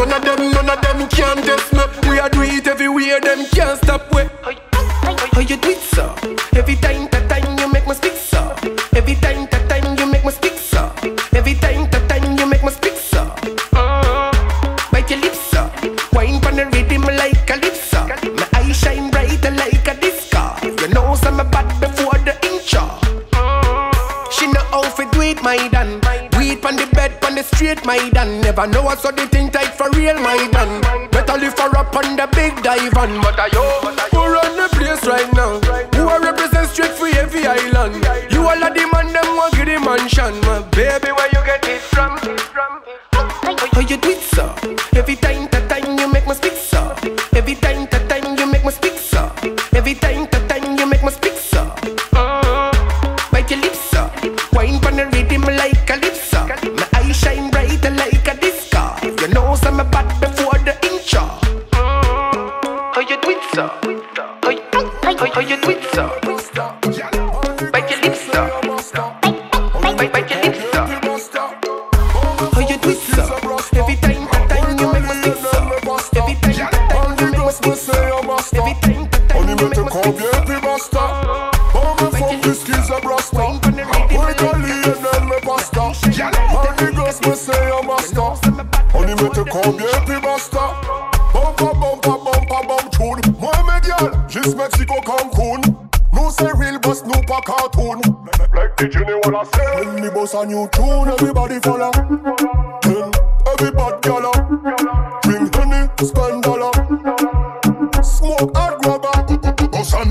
Never 28.57 28.73
know 28.73 28.83
what's 28.85 29.03
so 29.03 29.11
the 29.11 29.27
thing 29.27 29.51
tight 29.51 29.75
for 29.75 29.91
real, 29.91 30.19
my 30.19 30.49
dan. 30.51 30.81
Better 31.11 31.37
lift 31.37 31.61
her 31.61 31.77
up 31.77 31.95
on 31.95 32.17
the 32.17 32.27
big 32.33 32.57
dive 32.63 32.97
on. 32.97 33.21
But 33.21 33.39
I 33.39 33.49
yo, 33.53 33.61
Who 34.17 34.33
run 34.33 34.57
the 34.57 34.75
place 34.75 35.07
right 35.07 35.31
now? 35.35 35.61
Who 35.95 36.09
a 36.09 36.19
represent 36.19 36.71
straight 36.71 36.93
for 36.93 37.07
every 37.19 37.47
island? 37.47 37.97
You 38.33 38.41
all 38.41 38.65
of 38.65 38.73
the 38.73 38.89
man, 38.95 39.13
them 39.13 39.37
want 39.37 39.53
get 39.57 39.67
the 39.67 39.79
mansion. 39.79 40.41
My 40.49 40.63
baby, 40.73 41.13
where 41.13 41.29
you 41.37 41.45
get 41.45 41.69
it 41.69 41.83
from? 41.83 42.17
How 43.13 43.81
you 43.81 43.99
do 43.99 44.09
it, 44.09 44.23
sir? 44.23 44.49
Every 44.97 45.17
time, 45.17 45.49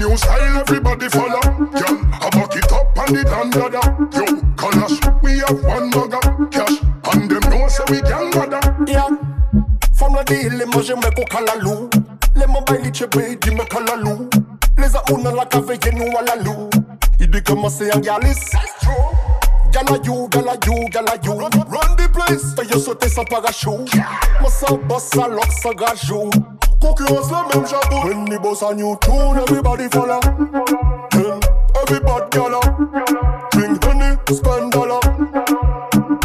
new 0.08 0.18
style, 0.18 0.58
everybody 0.58 1.10
follow. 1.10 1.42
Girl, 1.42 1.96
I 2.22 2.30
back 2.30 2.56
it 2.56 2.72
up 2.72 2.98
and 2.98 3.06
on 3.06 3.14
the 3.14 3.24
dandada. 3.32 3.82
Yo, 4.14 4.26
colours, 4.56 5.00
we 5.24 5.40
have 5.40 5.64
one 5.64 5.92
bugger. 5.92 6.52
Cash, 6.52 6.82
and 7.12 7.30
them 7.30 7.46
know 7.50 7.68
say 7.68 7.84
we 7.90 8.02
can 8.02 8.32
bother. 8.32 8.62
Yeah. 8.88 9.10
From 9.94 10.14
la 10.14 10.24
deal, 10.24 10.54
les 10.54 10.66
manger 10.66 10.96
me 10.96 11.10
ko 11.16 11.24
kalalou. 11.26 11.90
Les 12.36 12.48
mobile 12.48 12.92
chebe 12.94 13.40
di 13.40 13.52
me 13.52 13.66
kalalou. 13.66 14.30
Les 14.78 14.96
amouna 14.96 15.32
la 15.32 15.46
cave 15.46 15.78
nous 15.94 16.18
à 16.18 16.22
la 16.22 16.36
lou. 16.44 16.70
Il 17.20 17.32
dit 17.32 17.44
comment 17.44 17.70
c'est 17.70 17.94
un 17.94 18.00
galis. 18.00 18.36
Gala 19.72 19.98
you, 20.06 20.30
gala 20.30 20.56
you, 20.66 20.90
gala 20.90 21.16
you. 21.24 21.34
Run 21.34 21.96
the 21.98 22.08
place. 22.14 22.54
Fais 22.56 22.66
yo 22.72 22.80
sauter 22.80 23.10
sans 23.10 23.26
parachute. 23.26 23.94
Moi 24.40 24.50
ça 24.50 24.68
boss, 24.88 25.10
ça 25.14 25.28
lock, 25.28 25.52
gajou. 26.86 27.06
Concurrence 27.06 27.32
la 27.32 27.46
même 27.54 27.68
jabou. 27.68 28.08
When 28.08 28.26
the 28.26 28.40
boss 28.40 28.62
a 28.62 28.74
new 28.74 28.98
tune, 29.02 29.38
everybody 29.38 29.88
follow. 29.90 30.20
Then 31.12 31.40
everybody 31.82 32.26
gala. 32.32 32.62
Drink 33.52 33.84
honey, 33.84 34.18
spend 34.32 34.72
dollar. 34.72 35.00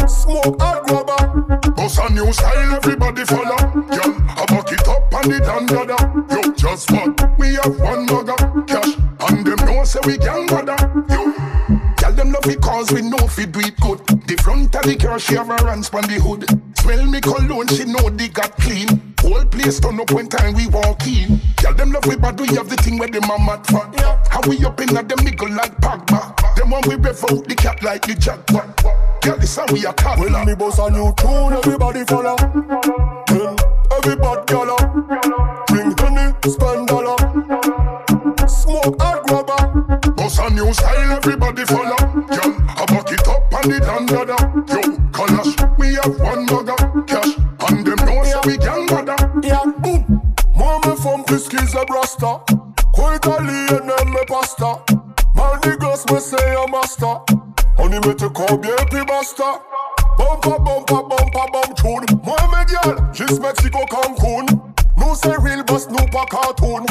Smoke 0.07 0.61
hard 0.61 0.83
grabber. 0.85 1.71
Boss 1.71 1.97
a 1.97 2.13
new 2.13 2.31
style, 2.33 2.75
everybody 2.75 3.25
follow. 3.25 3.57
Girl, 3.73 4.15
I 4.29 4.45
back 4.47 4.71
it 4.71 4.87
up 4.87 5.13
on 5.13 5.29
the 5.29 5.39
dandada. 5.39 5.97
Yo, 6.31 6.53
just 6.53 6.91
what? 6.91 7.39
We 7.39 7.55
have 7.55 7.79
one 7.79 8.05
mugger. 8.05 8.35
Cash, 8.67 8.97
and 9.29 9.45
them 9.45 9.65
know 9.65 9.83
say 9.83 9.99
we 10.05 10.17
can 10.17 10.45
bother. 10.47 10.77
Yo. 11.09 11.33
Tell 11.97 12.13
them 12.13 12.31
love 12.31 12.47
it 12.47 12.61
cause 12.61 12.91
we 12.91 13.01
know 13.01 13.27
fi 13.27 13.45
do 13.45 13.59
it 13.59 13.79
good. 13.79 13.99
The 14.27 14.35
front 14.41 14.75
of 14.75 14.83
the 14.83 14.95
car 14.95 15.19
she 15.19 15.35
have 15.35 15.47
her 15.47 15.67
hands 15.67 15.89
on 15.93 16.01
the 16.03 16.19
hood. 16.19 16.45
Smell 16.81 17.05
me 17.05 17.21
cologne, 17.21 17.67
she 17.67 17.85
know 17.85 18.09
they 18.09 18.27
got 18.27 18.57
clean. 18.57 19.13
Whole 19.19 19.45
place 19.45 19.79
turn 19.79 19.99
up 19.99 20.11
when 20.11 20.27
time 20.27 20.55
we 20.55 20.65
walk 20.65 21.05
in. 21.05 21.39
Tell 21.57 21.75
them 21.75 21.91
love 21.91 22.05
we 22.07 22.15
bad, 22.15 22.39
we 22.39 22.47
have 22.55 22.69
the 22.69 22.75
thing 22.77 22.97
where 22.97 23.07
them 23.07 23.29
a 23.29 23.37
mad 23.37 23.67
for. 23.67 23.85
How 24.31 24.41
we 24.49 24.65
up 24.65 24.81
in 24.81 24.97
at 24.97 25.07
them 25.07 25.19
nigga 25.19 25.55
like 25.55 25.77
Pogba. 25.77 26.55
Them 26.55 26.71
one 26.71 26.81
we 26.87 26.95
rev 26.95 27.23
out 27.29 27.45
the 27.45 27.53
cat 27.55 27.83
like 27.83 28.01
the 28.01 28.15
jaguar. 28.15 28.65
Girl, 29.21 29.37
this 29.37 29.55
how 29.55 29.65
we 29.71 29.85
a 29.85 29.93
cat. 29.93 30.17
When 30.17 30.33
me 30.43 30.55
boss 30.55 30.79
a 30.79 30.89
new 30.89 31.13
tune, 31.17 31.53
everybody 31.53 32.03
follow. 32.05 32.35
Then 33.27 33.55
everybody 33.95 34.41
gala. 34.47 34.77
Drink 35.67 35.99
honey, 35.99 36.33
spend 36.49 36.87
dollar. 36.87 37.17
Smoke 38.49 38.99
hard 38.99 39.23
grabber. 39.27 40.11
Boss 40.17 40.39
a 40.39 40.49
new 40.49 40.73
style, 40.73 41.11
everybody 41.11 41.63
follow. 41.65 41.95
Girl, 42.25 42.55
I 42.73 42.85
back 42.89 43.11
it 43.11 43.27
up 43.27 43.53
on 43.53 43.69
the 43.69 43.79
dandada. 43.85 44.60
Yo, 46.51 46.57
colours, 46.57 46.67
we 46.67 46.67
have 46.67 46.75
one 46.75 46.75
mugger. 46.75 47.03
Cash, 47.07 47.37
and 47.69 47.85
them 47.87 47.99
know 48.05 48.23
say 48.23 48.41
we 48.45 48.57
can 48.57 48.85
bother. 48.87 49.15
Yeah. 49.41 49.63
Moi 50.53 50.77
me 50.79 50.95
fom 50.99 51.23
kiskiz 51.25 51.73
a 51.75 51.85
brasta. 51.85 52.43
Ko 52.93 53.15
Italien 53.15 53.89
and 53.89 54.09
me 54.09 54.23
pasta. 54.27 54.83
Man 55.33 55.59
the 55.61 55.77
girls 55.79 56.05
me 56.11 56.19
say 56.19 56.55
a 56.55 56.67
master. 56.67 57.19
Honey 57.77 57.99
me 58.05 58.13
te 58.13 58.27
combien 58.29 58.85
pi 58.89 59.03
basta. 59.05 59.61
Bumpa 60.17 60.57
bumpa 60.59 61.01
bumpa 61.09 61.43
bum 61.53 61.73
tune. 61.75 62.05
Moi 62.23 62.47
me 62.51 62.65
gyal, 62.65 63.13
jis 63.13 63.39
Mexico 63.39 63.85
Cancun. 63.85 64.45
No 64.97 65.13
say 65.13 65.35
real 65.39 65.63
boss, 65.63 65.87
no 65.87 66.05
pa 66.11 66.25
cartoon. 66.25 66.85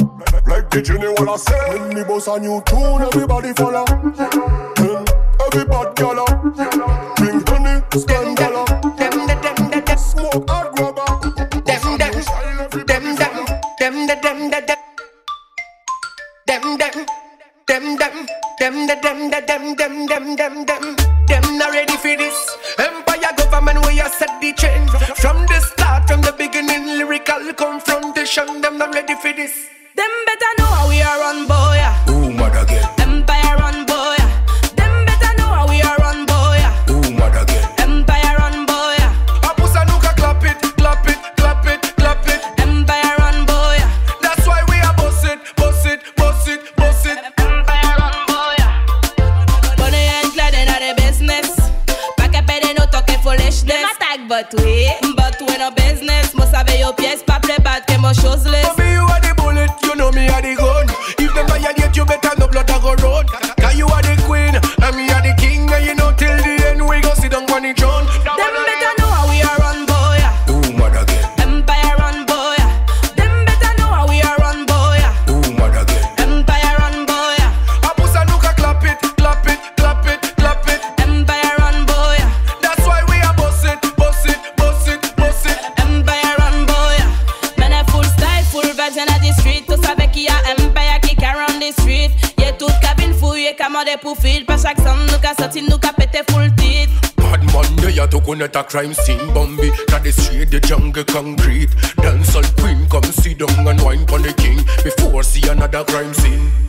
Like 0.47 0.71
the 0.71 0.81
Jenny 0.83 1.09
wanna 1.19 1.39
say. 1.39 1.79
When 1.79 1.95
the 1.95 2.05
boss 2.05 2.27
a 2.29 2.39
new 2.41 2.63
tune, 2.65 3.03
everybody 3.03 3.53
follow. 3.53 3.85
Then 4.77 5.05
everybody 5.47 5.93
gala. 5.95 6.25
Drink 7.17 7.49
honey, 7.49 7.83
spend 8.01 8.37
them, 16.51 16.77
them, 16.79 17.07
them, 17.69 17.97
them, 17.97 18.17
them, 18.59 18.87
them, 18.89 18.91
them, 18.99 19.31
them, 19.31 19.77
them, 19.77 19.77
them, 19.77 20.07
them, 20.07 20.37
them, 20.37 20.67
them, 20.67 20.97
them 21.29 21.59
not 21.59 21.71
ready 21.73 21.97
for 21.97 22.17
this. 22.17 22.57
Empire 22.77 23.33
government 23.37 23.79
where 23.83 23.93
you 23.93 24.09
set 24.09 24.41
the 24.41 24.53
trend 24.55 24.91
from 25.23 25.47
the 25.47 25.61
start, 25.61 26.09
from 26.09 26.23
the 26.23 26.33
beginning, 26.33 26.99
lyrical 26.99 27.53
confrontation. 27.55 28.61
Them 28.63 28.79
not 28.79 28.93
ready 28.93 29.15
for 29.15 29.33
this. 29.33 29.55
Them 29.95 30.11
better 30.27 30.53
know 30.59 30.67
how 30.67 30.89
we 30.89 31.01
are 31.01 31.19
run, 31.21 31.47
boy. 31.47 31.90
shows 58.15 58.45
at 98.57 98.57
a 98.57 98.69
crime 98.69 98.95
scene 98.95 99.33
Bambi. 99.33 99.71
That 99.89 100.07
is 100.07 100.17
shade, 100.25 100.51
the 100.51 100.61
jungle 100.61 101.05
concrete. 101.05 101.71
Dancehall 102.03 102.57
queen 102.59 102.87
Come 102.89 103.03
sit 103.05 103.39
down 103.39 103.67
and 103.67 103.81
wine 103.83 104.07
pon 104.07 104.23
the 104.23 104.33
king. 104.33 104.59
Before 104.83 105.23
see 105.23 105.49
another 105.49 105.85
crime 105.85 106.15
scene. 106.15 106.60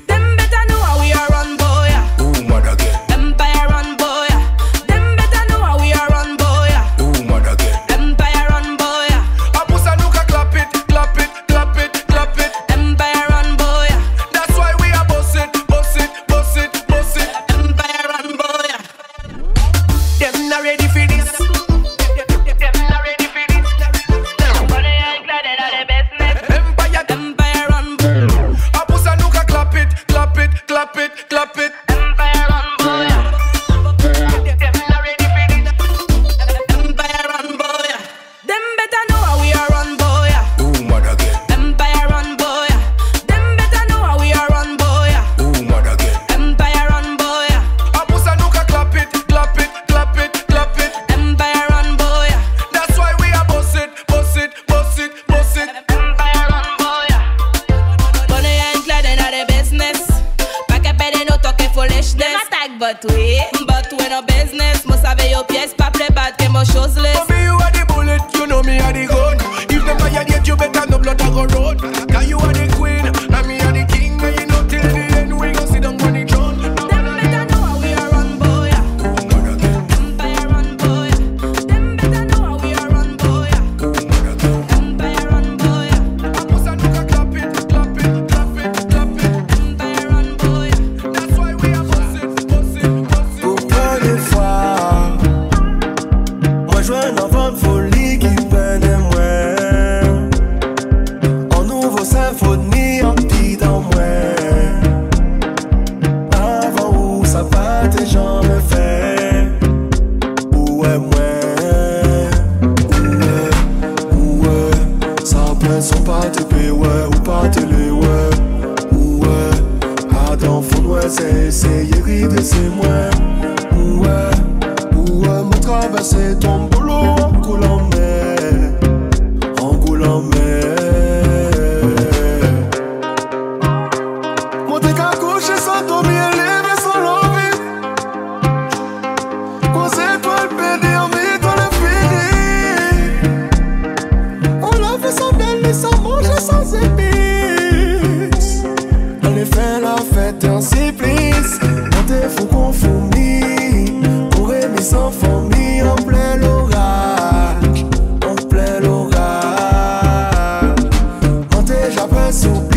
super 162.32 162.71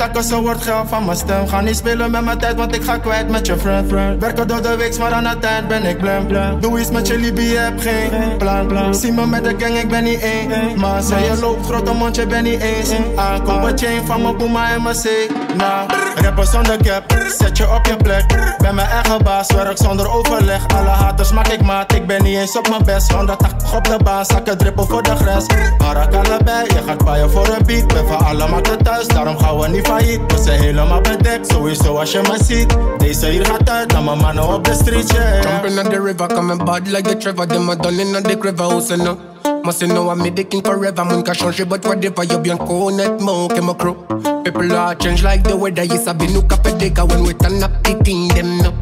takken, 0.00 0.24
zo 0.24 0.42
wordt 0.42 0.62
geld 0.62 0.88
van 0.88 1.04
mijn 1.04 1.16
stem. 1.16 1.48
Ga 1.48 1.60
niet 1.60 1.76
spelen 1.76 2.10
met 2.10 2.24
mijn 2.24 2.38
tijd, 2.38 2.56
want 2.56 2.74
ik 2.74 2.82
ga 2.82 2.98
kwijt 2.98 3.28
met 3.28 3.46
je 3.46 3.56
friend. 3.56 3.90
Werken 4.18 4.48
door 4.48 4.62
de 4.62 4.76
week, 4.76 4.98
maar 4.98 5.12
aan 5.12 5.26
het 5.26 5.44
eind 5.44 5.68
ben 5.68 5.84
ik 5.84 5.98
blam. 5.98 6.26
Doe 6.60 6.80
iets 6.80 6.90
met 6.90 7.06
je 7.06 7.18
Libië, 7.18 7.56
heb 7.56 7.80
geen 7.80 8.36
plan. 8.68 8.94
Zie 8.94 9.12
me 9.12 9.26
met 9.26 9.44
de 9.44 9.54
gang, 9.58 9.76
ik 9.76 9.88
ben 9.88 10.04
niet 10.04 10.20
één. 10.20 10.78
Maar 10.78 11.02
zei 11.02 11.24
je 11.24 11.40
loopt, 11.40 11.66
grote 11.66 11.92
mondje, 11.92 12.26
ben 12.26 12.42
niet 12.42 12.60
eens. 12.60 12.90
Aankom 13.16 13.64
een 13.64 13.78
chain 13.78 14.06
van 14.06 14.22
mijn 14.22 14.36
boema 14.36 14.70
en 14.74 14.82
mijn 14.82 14.96
C. 14.96 15.08
Nah, 15.56 15.90
rapper 16.14 16.46
zonder 16.46 16.76
cap, 16.76 17.14
zet 17.38 17.56
je 17.56 17.74
op 17.74 17.86
je 17.86 17.96
plek. 17.96 18.24
Ben 18.58 18.74
mijn 18.74 18.88
eigen 18.88 19.22
baas, 19.22 19.52
werk 19.52 19.76
zonder 19.76 20.10
overleg. 20.10 20.66
Alle 20.66 20.88
haters 20.88 21.32
maak 21.32 21.48
ik 21.48 21.62
maat, 21.62 21.94
ik 21.94 22.06
ben 22.06 22.22
niet 22.22 22.36
eens 22.36 22.56
op 22.56 22.68
mijn 22.68 22.84
best. 22.84 23.12
180 23.12 23.76
op 23.76 23.84
de 23.84 23.98
baan, 24.04 24.24
zakken 24.24 24.58
drippel 24.58 24.86
voor 24.86 25.02
de 25.02 25.16
gres. 25.16 25.46
Harak 25.78 26.14
allebei, 26.14 26.64
je 26.64 26.82
gaat 26.86 27.04
paaien 27.04 27.30
voor 27.30 27.48
een 27.48 27.66
beat. 27.66 27.86
Ben 27.86 28.06
van 28.06 28.18
alle 28.18 28.48
makkelijk 28.48 28.82
thuis, 28.82 29.06
daarom 29.06 29.38
gaan 29.38 29.58
we 29.58 29.68
niet 29.68 29.86
failliet. 29.86 30.20
We 30.32 30.42
zijn 30.42 30.60
helemaal 30.60 31.00
bedekt, 31.00 31.52
sowieso 31.52 31.98
als 31.98 32.12
je 32.12 32.20
me 32.22 32.44
ziet. 32.44 32.76
Deze 32.98 33.26
hier 33.26 33.46
gaat 33.46 33.70
uit 33.70 33.92
naar 33.92 34.02
mijn 34.02 34.18
mannen 34.18 34.54
op 34.54 34.64
de 34.64 34.74
street, 34.74 35.10
yeah. 35.12 35.42
Jumping 35.42 35.78
on 35.78 35.92
the 35.92 36.02
river, 36.02 36.26
coming 36.26 36.64
bad 36.64 36.86
like 36.86 37.08
the 37.08 37.16
Trevor. 37.16 37.46
Them 37.46 37.70
a 37.70 37.74
done 37.74 38.00
in 38.00 38.12
the 38.12 38.36
river 38.40 38.64
house, 38.64 38.94
you 38.94 39.02
know. 39.02 39.18
Must 39.64 39.82
you 39.82 39.88
know 39.88 40.08
I'm 40.08 40.18
the 40.18 40.44
king 40.44 40.62
forever. 40.62 41.04
Moun 41.04 41.22
ka 41.22 41.32
change, 41.34 41.68
but 41.68 41.84
whatever 41.84 42.24
you 42.24 42.38
be 42.38 42.50
bien 42.50 42.56
connaître 42.56 43.20
mon 43.20 43.48
que 43.48 43.60
my 43.60 43.74
crew. 43.74 43.94
People 44.42 44.72
are 44.72 44.94
change 44.94 45.22
like 45.22 45.42
the 45.44 45.56
weather. 45.56 45.84
Yes, 45.84 46.06
I 46.06 46.12
be 46.14 46.26
new 46.28 46.40
up 46.40 46.66
a 46.66 47.04
when 47.04 47.24
we 47.24 47.34
turn 47.34 47.62
up 47.62 47.82
the 47.82 47.94
them 48.34 48.58
no. 48.58 48.72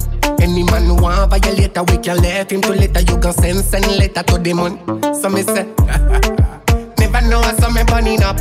Any 0.41 0.63
man 0.63 0.85
who 0.85 0.95
want 0.95 1.31
violate, 1.31 1.77
we 1.91 1.99
can 1.99 2.19
let 2.19 2.53
him 2.53 2.61
to 2.63 2.71
later. 2.71 3.01
You 3.01 3.19
can 3.19 3.33
send 3.33 3.59
send 3.65 3.87
letter 3.87 4.23
to 4.23 4.39
the 4.39 4.53
moon. 4.55 4.79
So 5.15 5.29
me 5.29 5.43
say, 5.43 5.67
never 6.99 7.27
know 7.29 7.43
how 7.43 7.57
some 7.57 7.75
me 7.75 7.83
burning 7.85 8.23
up. 8.23 8.37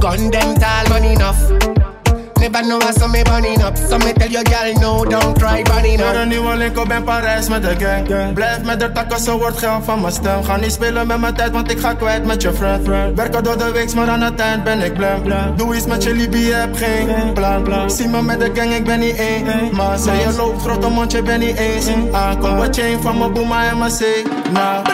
Gun 0.00 0.30
them 0.30 0.56
tall 0.56 0.88
money 0.88 1.12
enough. 1.12 1.75
Never 2.38 2.62
know 2.62 2.78
how 2.80 2.92
some 2.92 3.12
me 3.12 3.22
burning 3.22 3.62
up. 3.62 3.76
So 3.76 3.98
me 3.98 4.12
tell 4.12 4.28
your 4.28 4.44
girl 4.44 4.72
no, 4.80 5.04
don't 5.04 5.38
try 5.38 5.62
burning 5.62 6.00
up. 6.00 6.14
een 6.14 6.28
nieuwe 6.28 6.56
link 6.56 6.78
op 6.78 6.92
in 6.92 7.04
Parijs 7.04 7.48
met 7.48 7.62
de 7.62 7.74
gang. 7.78 8.34
Blijf 8.34 8.62
met 8.62 8.80
de 8.80 8.92
takken, 8.92 9.20
zo 9.20 9.38
wordt 9.38 9.58
geld 9.58 9.84
van 9.84 10.00
mijn 10.00 10.12
stem. 10.12 10.44
Ga 10.44 10.56
niet 10.56 10.72
spelen 10.72 11.06
met 11.06 11.20
mijn 11.20 11.34
tijd, 11.34 11.50
want 11.50 11.70
ik 11.70 11.78
ga 11.78 11.94
kwijt 11.94 12.24
met 12.24 12.42
je 12.42 12.52
friend. 12.52 12.86
Werken 13.14 13.44
door 13.44 13.58
de 13.58 13.72
week, 13.72 13.94
maar 13.94 14.08
aan 14.08 14.20
het 14.20 14.40
eind 14.40 14.64
ben 14.64 14.80
ik 14.80 14.94
blam. 14.94 15.22
Doe 15.56 15.76
iets 15.76 15.86
met 15.86 16.02
je 16.02 16.14
Libië, 16.14 16.52
heb 16.52 16.76
geen 16.76 17.32
plan. 17.32 17.90
Zie 17.90 18.08
me 18.08 18.22
met 18.22 18.40
de 18.40 18.50
gang, 18.54 18.74
ik 18.74 18.84
ben 18.84 18.98
niet 18.98 19.16
één. 19.16 19.44
Maar 19.72 19.98
zei 19.98 20.20
je 20.20 20.32
loopt, 20.36 20.62
grote 20.62 20.88
mondje, 20.88 21.22
ben 21.22 21.40
niet 21.40 21.56
eens. 21.56 21.86
Aankom 22.12 22.58
een 22.58 22.74
chain 22.74 23.02
van 23.02 23.18
mijn 23.18 23.32
boema 23.32 23.68
en 23.68 23.78
mijn 23.78 23.92
C. 23.92 24.00
Nah. 24.52 24.86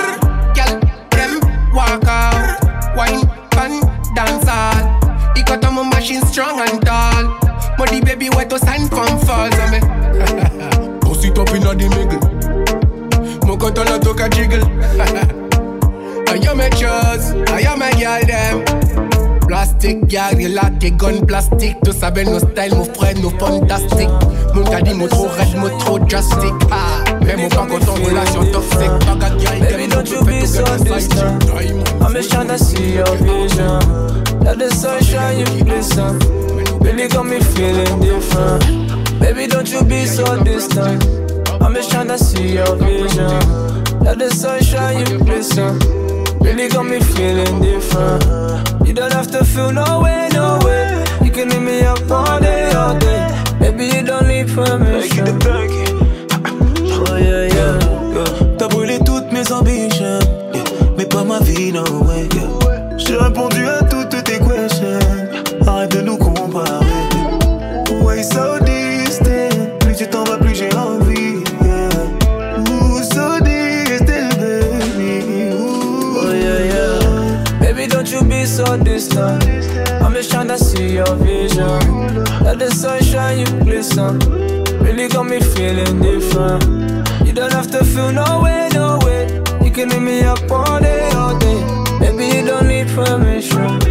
Girl, 0.53 0.79
them 1.09 1.39
walk 1.73 2.05
out, 2.05 2.59
wine, 2.95 3.21
fun, 3.49 3.91
dance 4.15 4.92
Ik 5.35 5.47
got 5.47 5.65
on 5.65 5.75
my 5.75 5.83
machine 5.95 6.25
strong 6.27 6.61
and 6.61 6.85
tall. 6.85 7.43
The 7.93 8.01
baby 8.01 8.31
wet 8.31 8.49
to 8.49 8.59
stand 8.59 8.89
from 8.89 9.19
falls 9.21 9.59
on 9.59 9.71
me. 9.71 9.81
Bust 11.01 11.25
it 11.27 11.39
up 11.39 11.51
inna 11.51 11.75
the 11.75 11.89
middle. 11.93 13.47
Mo 13.47 13.57
got 13.57 13.79
on 13.79 13.89
a 13.89 14.29
jiggle. 14.31 14.65
I 16.33 16.37
am 16.49 16.57
my 16.57 16.71
choice, 16.71 17.33
I 17.51 17.61
am 17.71 17.79
my 17.81 17.91
girl 17.93 18.25
them. 18.27 19.12
Plastic, 19.53 20.09
girl, 20.09 20.35
relaté, 20.35 20.93
gun 20.93 21.27
plastic. 21.27 21.77
Tout 21.85 21.93
ça 21.93 22.11
ben 22.11 22.27
nos 22.27 22.39
style, 22.39 22.75
mon 22.75 22.85
frère, 22.85 23.15
nos 23.21 23.29
fantastique. 23.39 24.09
Mon 24.55 24.65
ka 24.65 24.81
dit, 24.81 24.95
mon 24.95 25.07
trop 25.09 25.29
red, 25.29 25.55
mon 25.55 25.77
trop 25.77 25.99
drastic. 25.99 26.55
Ah, 26.71 27.05
mais 27.21 27.37
mon 27.37 27.51
pas 27.51 27.67
content, 27.67 27.93
relation 28.03 28.47
toxique. 28.51 28.89
Baga 29.07 29.29
girl, 29.37 29.61
Baby, 29.61 29.89
don't 29.89 30.09
you 30.09 30.25
be 30.25 30.47
so 30.47 30.65
distant. 30.83 31.45
I'm 32.01 32.15
just 32.15 32.31
tryna 32.31 32.59
see 32.59 32.95
your 32.95 33.15
vision. 33.17 33.79
Let 34.43 34.59
the 34.59 34.71
sunshine 34.71 35.41
you 35.41 35.65
glisten. 35.65 36.19
Really 36.81 37.09
got 37.09 37.27
me 37.27 37.39
feeling 37.39 38.01
different. 38.01 39.21
Baby, 39.21 39.49
don't 39.49 39.71
you 39.71 39.85
be 39.85 40.07
so 40.07 40.43
distant. 40.43 41.05
I'm 41.61 41.75
just 41.75 41.91
tryna 41.91 42.19
see 42.19 42.55
your 42.55 42.75
vision. 42.77 43.29
Let 44.01 44.19
the 44.19 44.31
sunshine 44.31 45.07
you 45.11 45.19
glisten. 45.19 45.79
Really 46.41 46.69
got 46.69 46.87
me 46.87 47.01
feeling 47.01 47.61
different. 47.61 48.72
You 48.93 48.97
don't 48.97 49.13
have 49.15 49.31
to 49.31 49.43
feel 49.43 49.73
no 49.73 50.03
way. 50.03 50.12
Sunshine 83.23 83.39
you 83.39 83.65
glisten. 83.65 84.19
Really 84.81 85.09
got 85.09 85.27
me 85.27 85.41
feeling 85.41 86.01
different. 86.01 86.65
You 87.27 87.33
don't 87.33 87.53
have 87.53 87.71
to 87.71 87.85
feel 87.85 88.13
no 88.13 88.41
way, 88.43 88.69
no 88.73 88.99
way. 89.05 89.43
You 89.65 89.71
can 89.71 89.91
hit 89.91 90.01
me 90.01 90.23
up 90.23 90.51
all 90.51 90.81
day, 90.81 91.11
all 91.11 91.39
day. 91.39 91.61
Maybe 92.01 92.37
you 92.37 92.45
don't 92.45 92.69
need 92.69 92.89
permission. 92.89 93.82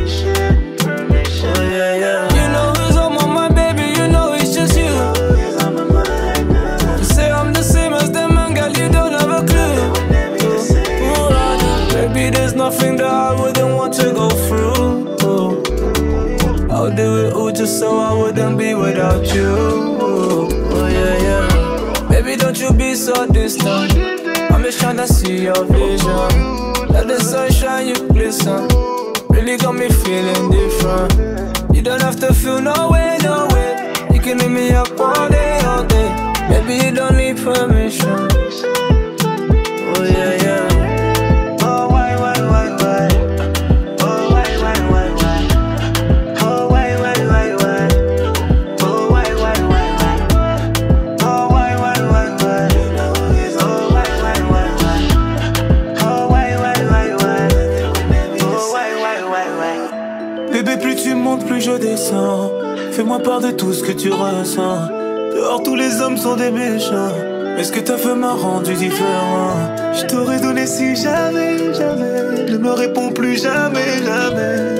Tryna 25.01 25.13
see 25.13 25.43
your 25.45 25.65
vision. 25.65 26.87
Let 26.89 27.07
the 27.07 27.19
sunshine 27.19 27.87
you 27.87 28.07
glisten. 28.09 28.67
Really 29.31 29.57
got 29.57 29.73
me 29.73 29.89
feeling 29.89 30.51
different. 30.51 31.75
You 31.75 31.81
don't 31.81 32.01
have 32.01 32.19
to 32.19 32.31
feel 32.35 32.61
no 32.61 32.91
way. 32.91 33.00
De 63.41 63.51
tout 63.51 63.73
ce 63.73 63.83
que 63.83 63.91
tu 63.91 64.11
ressens. 64.11 64.87
Dehors, 65.33 65.63
tous 65.63 65.75
les 65.75 66.01
hommes 66.01 66.17
sont 66.17 66.35
des 66.35 66.51
méchants. 66.51 67.13
Mais 67.55 67.63
ce 67.63 67.71
que 67.71 67.79
t'as 67.79 67.97
fait 67.97 68.15
m'a 68.15 68.33
rendu 68.33 68.73
différent? 68.73 69.53
Je 69.93 70.05
t'aurais 70.05 70.39
donné 70.39 70.65
si 70.67 70.95
jamais, 70.95 71.73
jamais. 71.73 72.51
Ne 72.51 72.57
me 72.57 72.71
réponds 72.71 73.11
plus 73.11 73.41
jamais, 73.41 74.03
jamais. 74.05 74.70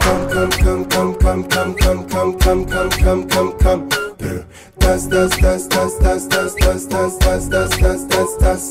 Come, 0.00 0.28
come, 0.30 0.50
come, 0.52 0.84
come, 0.86 1.14
come, 1.18 1.44
come, 1.48 1.74
come, 1.74 2.06
come, 2.08 2.38
come, 2.38 2.66
come, 2.66 2.66
come, 2.66 3.26
come, 3.28 3.28
come, 3.28 3.52
kom. 3.58 3.88
Das, 4.78 5.06
das, 5.06 5.36
das, 5.36 5.68
das, 5.68 5.98
das, 5.98 6.26
das, 6.28 6.54
das, 6.54 6.86
das, 6.86 7.18
das, 7.18 7.48
das, 7.48 7.78
das, 7.78 8.06
das, 8.08 8.38
das. 8.38 8.68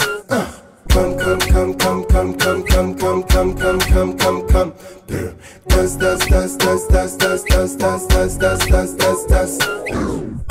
Kom, 0.91 1.15
kom, 1.15 1.39
kom, 1.39 1.77
kom, 1.77 2.03
kom, 2.07 2.34
kom, 2.38 2.63
kom, 2.63 2.95
kom, 2.95 3.23
kom, 3.23 3.55
kom, 3.55 3.79
kom, 3.79 4.17
kom, 4.17 4.47
kom. 4.47 4.73
Das, 5.67 5.97
das, 5.97 6.19
das, 6.25 6.57
das, 6.57 6.88
das, 6.88 7.17
das, 7.17 7.45
das, 7.45 7.77
das, 7.77 8.07
das, 8.07 8.38
das, 8.39 8.65
das, 8.65 8.95
das, 8.97 9.27
das. 9.27 10.51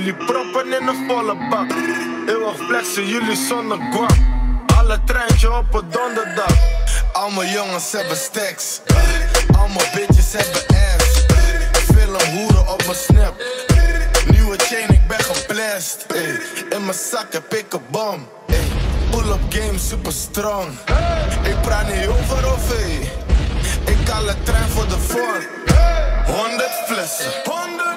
Jullie 0.00 0.14
proppen 0.14 0.72
in 0.80 0.86
een 0.86 1.06
volle 1.08 1.36
bak. 1.50 1.70
Eeuwig 2.26 2.56
flexen 2.56 3.06
jullie 3.06 3.36
zonder 3.36 3.78
kwam. 3.90 4.08
Alle 4.78 5.00
treintje 5.04 5.56
op 5.56 5.74
een 5.74 5.90
donderdag. 5.90 6.54
Allemaal 7.12 7.44
jongens 7.44 7.92
hebben 7.92 8.16
stacks. 8.16 8.80
Allemaal 9.58 9.84
bitches 9.94 10.32
hebben 10.32 10.62
ass. 10.68 11.24
Veel 11.92 12.30
hoeren 12.32 12.68
op 12.68 12.82
mijn 12.86 12.98
snap. 12.98 13.34
Nieuwe 14.26 14.56
chain, 14.56 14.90
ik 14.90 15.06
ben 15.08 15.20
geblest. 15.20 16.06
In 16.70 16.84
mijn 16.84 16.98
zak 17.10 17.32
heb 17.32 17.54
ik 17.54 17.72
een 17.72 17.82
bom. 17.90 18.28
Pull-up 19.10 19.40
game 19.48 19.78
super 19.78 20.12
strong. 20.12 20.68
Ik 21.42 21.60
praat 21.62 21.94
niet 21.94 22.06
over 22.06 22.52
of 22.52 22.72
Ik 23.84 24.10
alle 24.10 24.34
trein 24.42 24.68
voor 24.68 24.88
de 24.88 24.98
vorm. 24.98 25.44
100 26.26 26.70
flessen. 26.86 27.89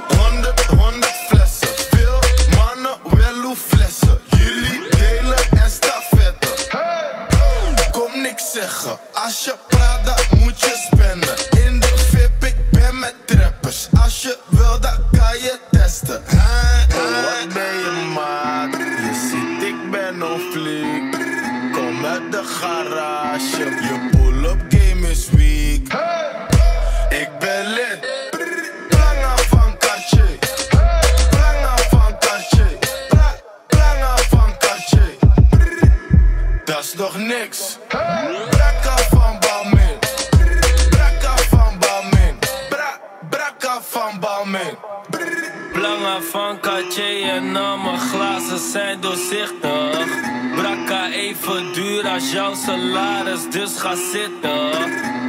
jouw 52.32 52.56
salaris, 52.56 53.50
dus 53.50 53.78
ga 53.78 53.96
zitten. 53.96 54.72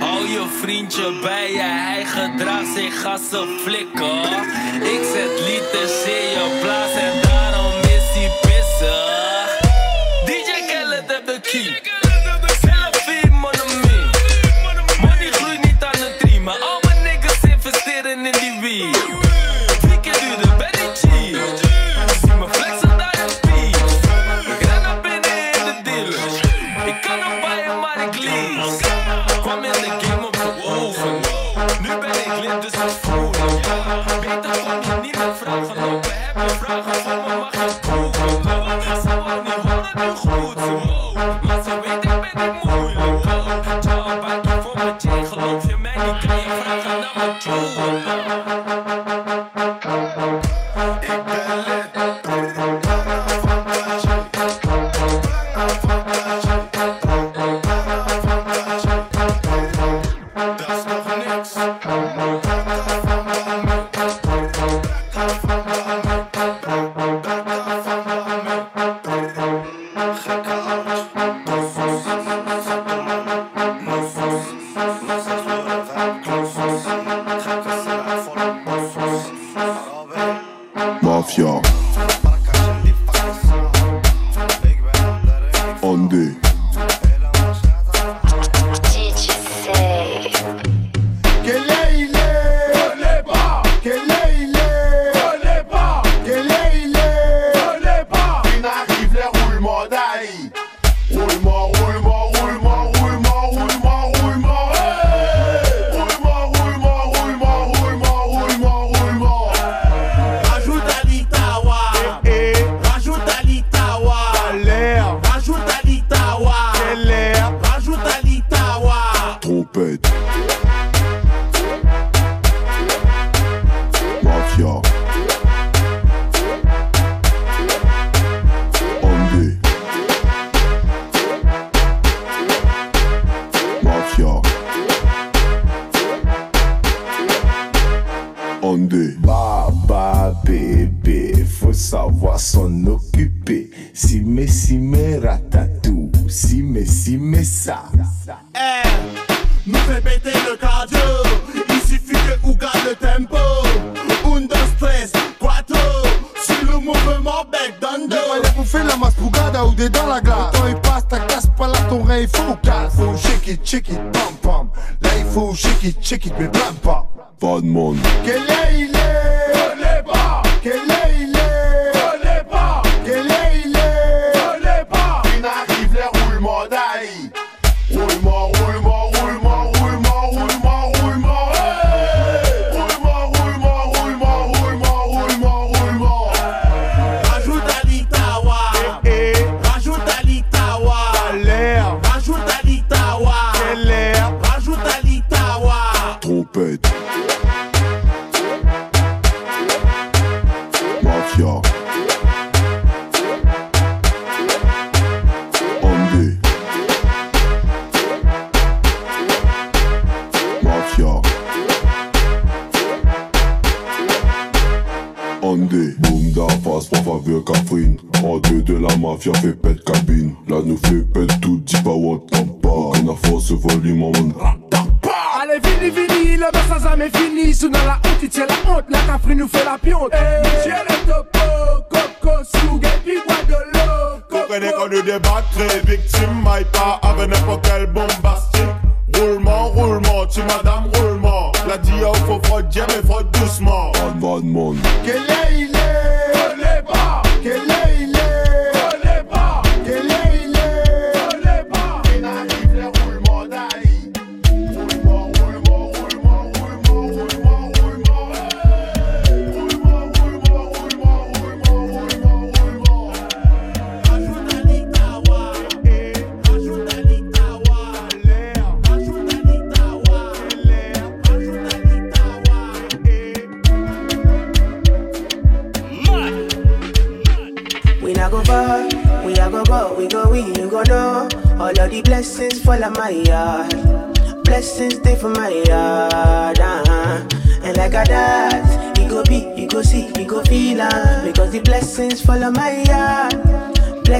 Hou 0.01 0.28
je 0.28 0.47
vriendje 0.61 1.18
bij 1.22 1.53
je, 1.53 1.62
hij 1.62 2.05
gedraagt 2.05 2.74
zich 2.74 3.18
ze 3.30 3.61
flikken. 3.62 4.22
Ik 4.82 5.03
zet 5.12 5.40
liters 5.47 6.05
in 6.05 6.28
je 6.30 6.59
blaas 6.62 6.95
en 6.95 7.24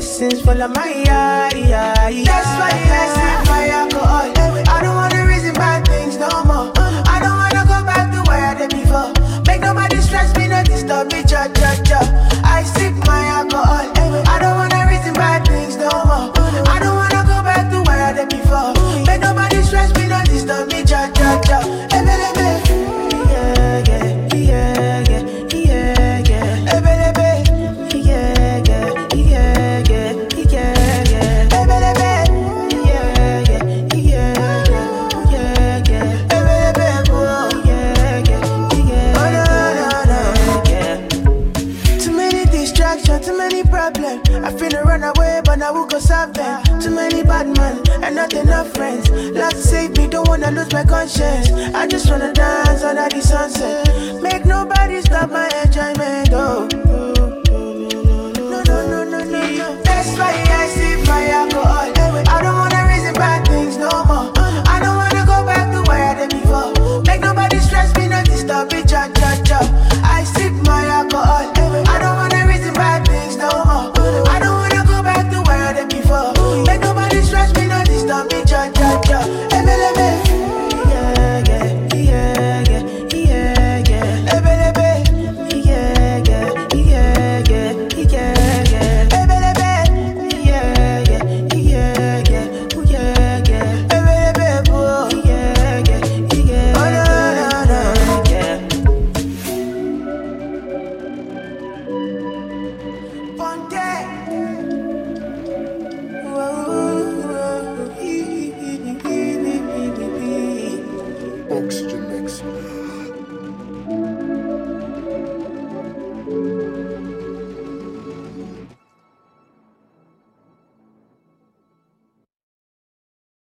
blessings 0.05 0.43
follow 0.43 0.69
my 0.69 1.03
eye. 1.09 1.51
That's 2.27 2.47
why 2.61 2.71
I 2.73 2.85
blessings 2.85 3.49
by 3.49 3.69
alcohol. 3.69 4.33
I 4.69 4.83
don't 4.83 4.95
wanna 4.95 5.27
reason 5.27 5.55
bad 5.55 5.89
things 5.89 6.19
no 6.19 6.29
more. 6.45 6.73
I 7.09 7.21
don't 7.23 7.37
wanna 7.43 7.65
go 7.65 7.83
back 7.87 8.13
to 8.13 8.21
where 8.29 8.45
I 8.45 8.55
did 8.55 8.71
before. 8.71 9.13
Make 9.47 9.63
nobody 9.63 9.97
stress 10.03 10.37
me, 10.37 10.49
no 10.49 10.63
disturb 10.63 11.11
me, 11.11 11.23
cha 11.23 11.49
cha 11.49 11.83
cha. 11.85 12.01
I 12.45 12.65
sleep. 12.65 13.04
I 50.45 50.51
lose 50.51 50.71
my 50.75 50.85
conscience. 50.85 51.51
I 51.75 51.87
just 51.87 52.11
wanna 52.11 52.31
dance 52.33 52.83
under 52.83 53.09
the 53.09 53.23
sunset. 53.23 54.21
Make 54.21 54.45
nobody 54.45 55.01
stop 55.01 55.31
my 55.31 55.49
enjoyment, 55.65 56.29
oh. 56.33 56.84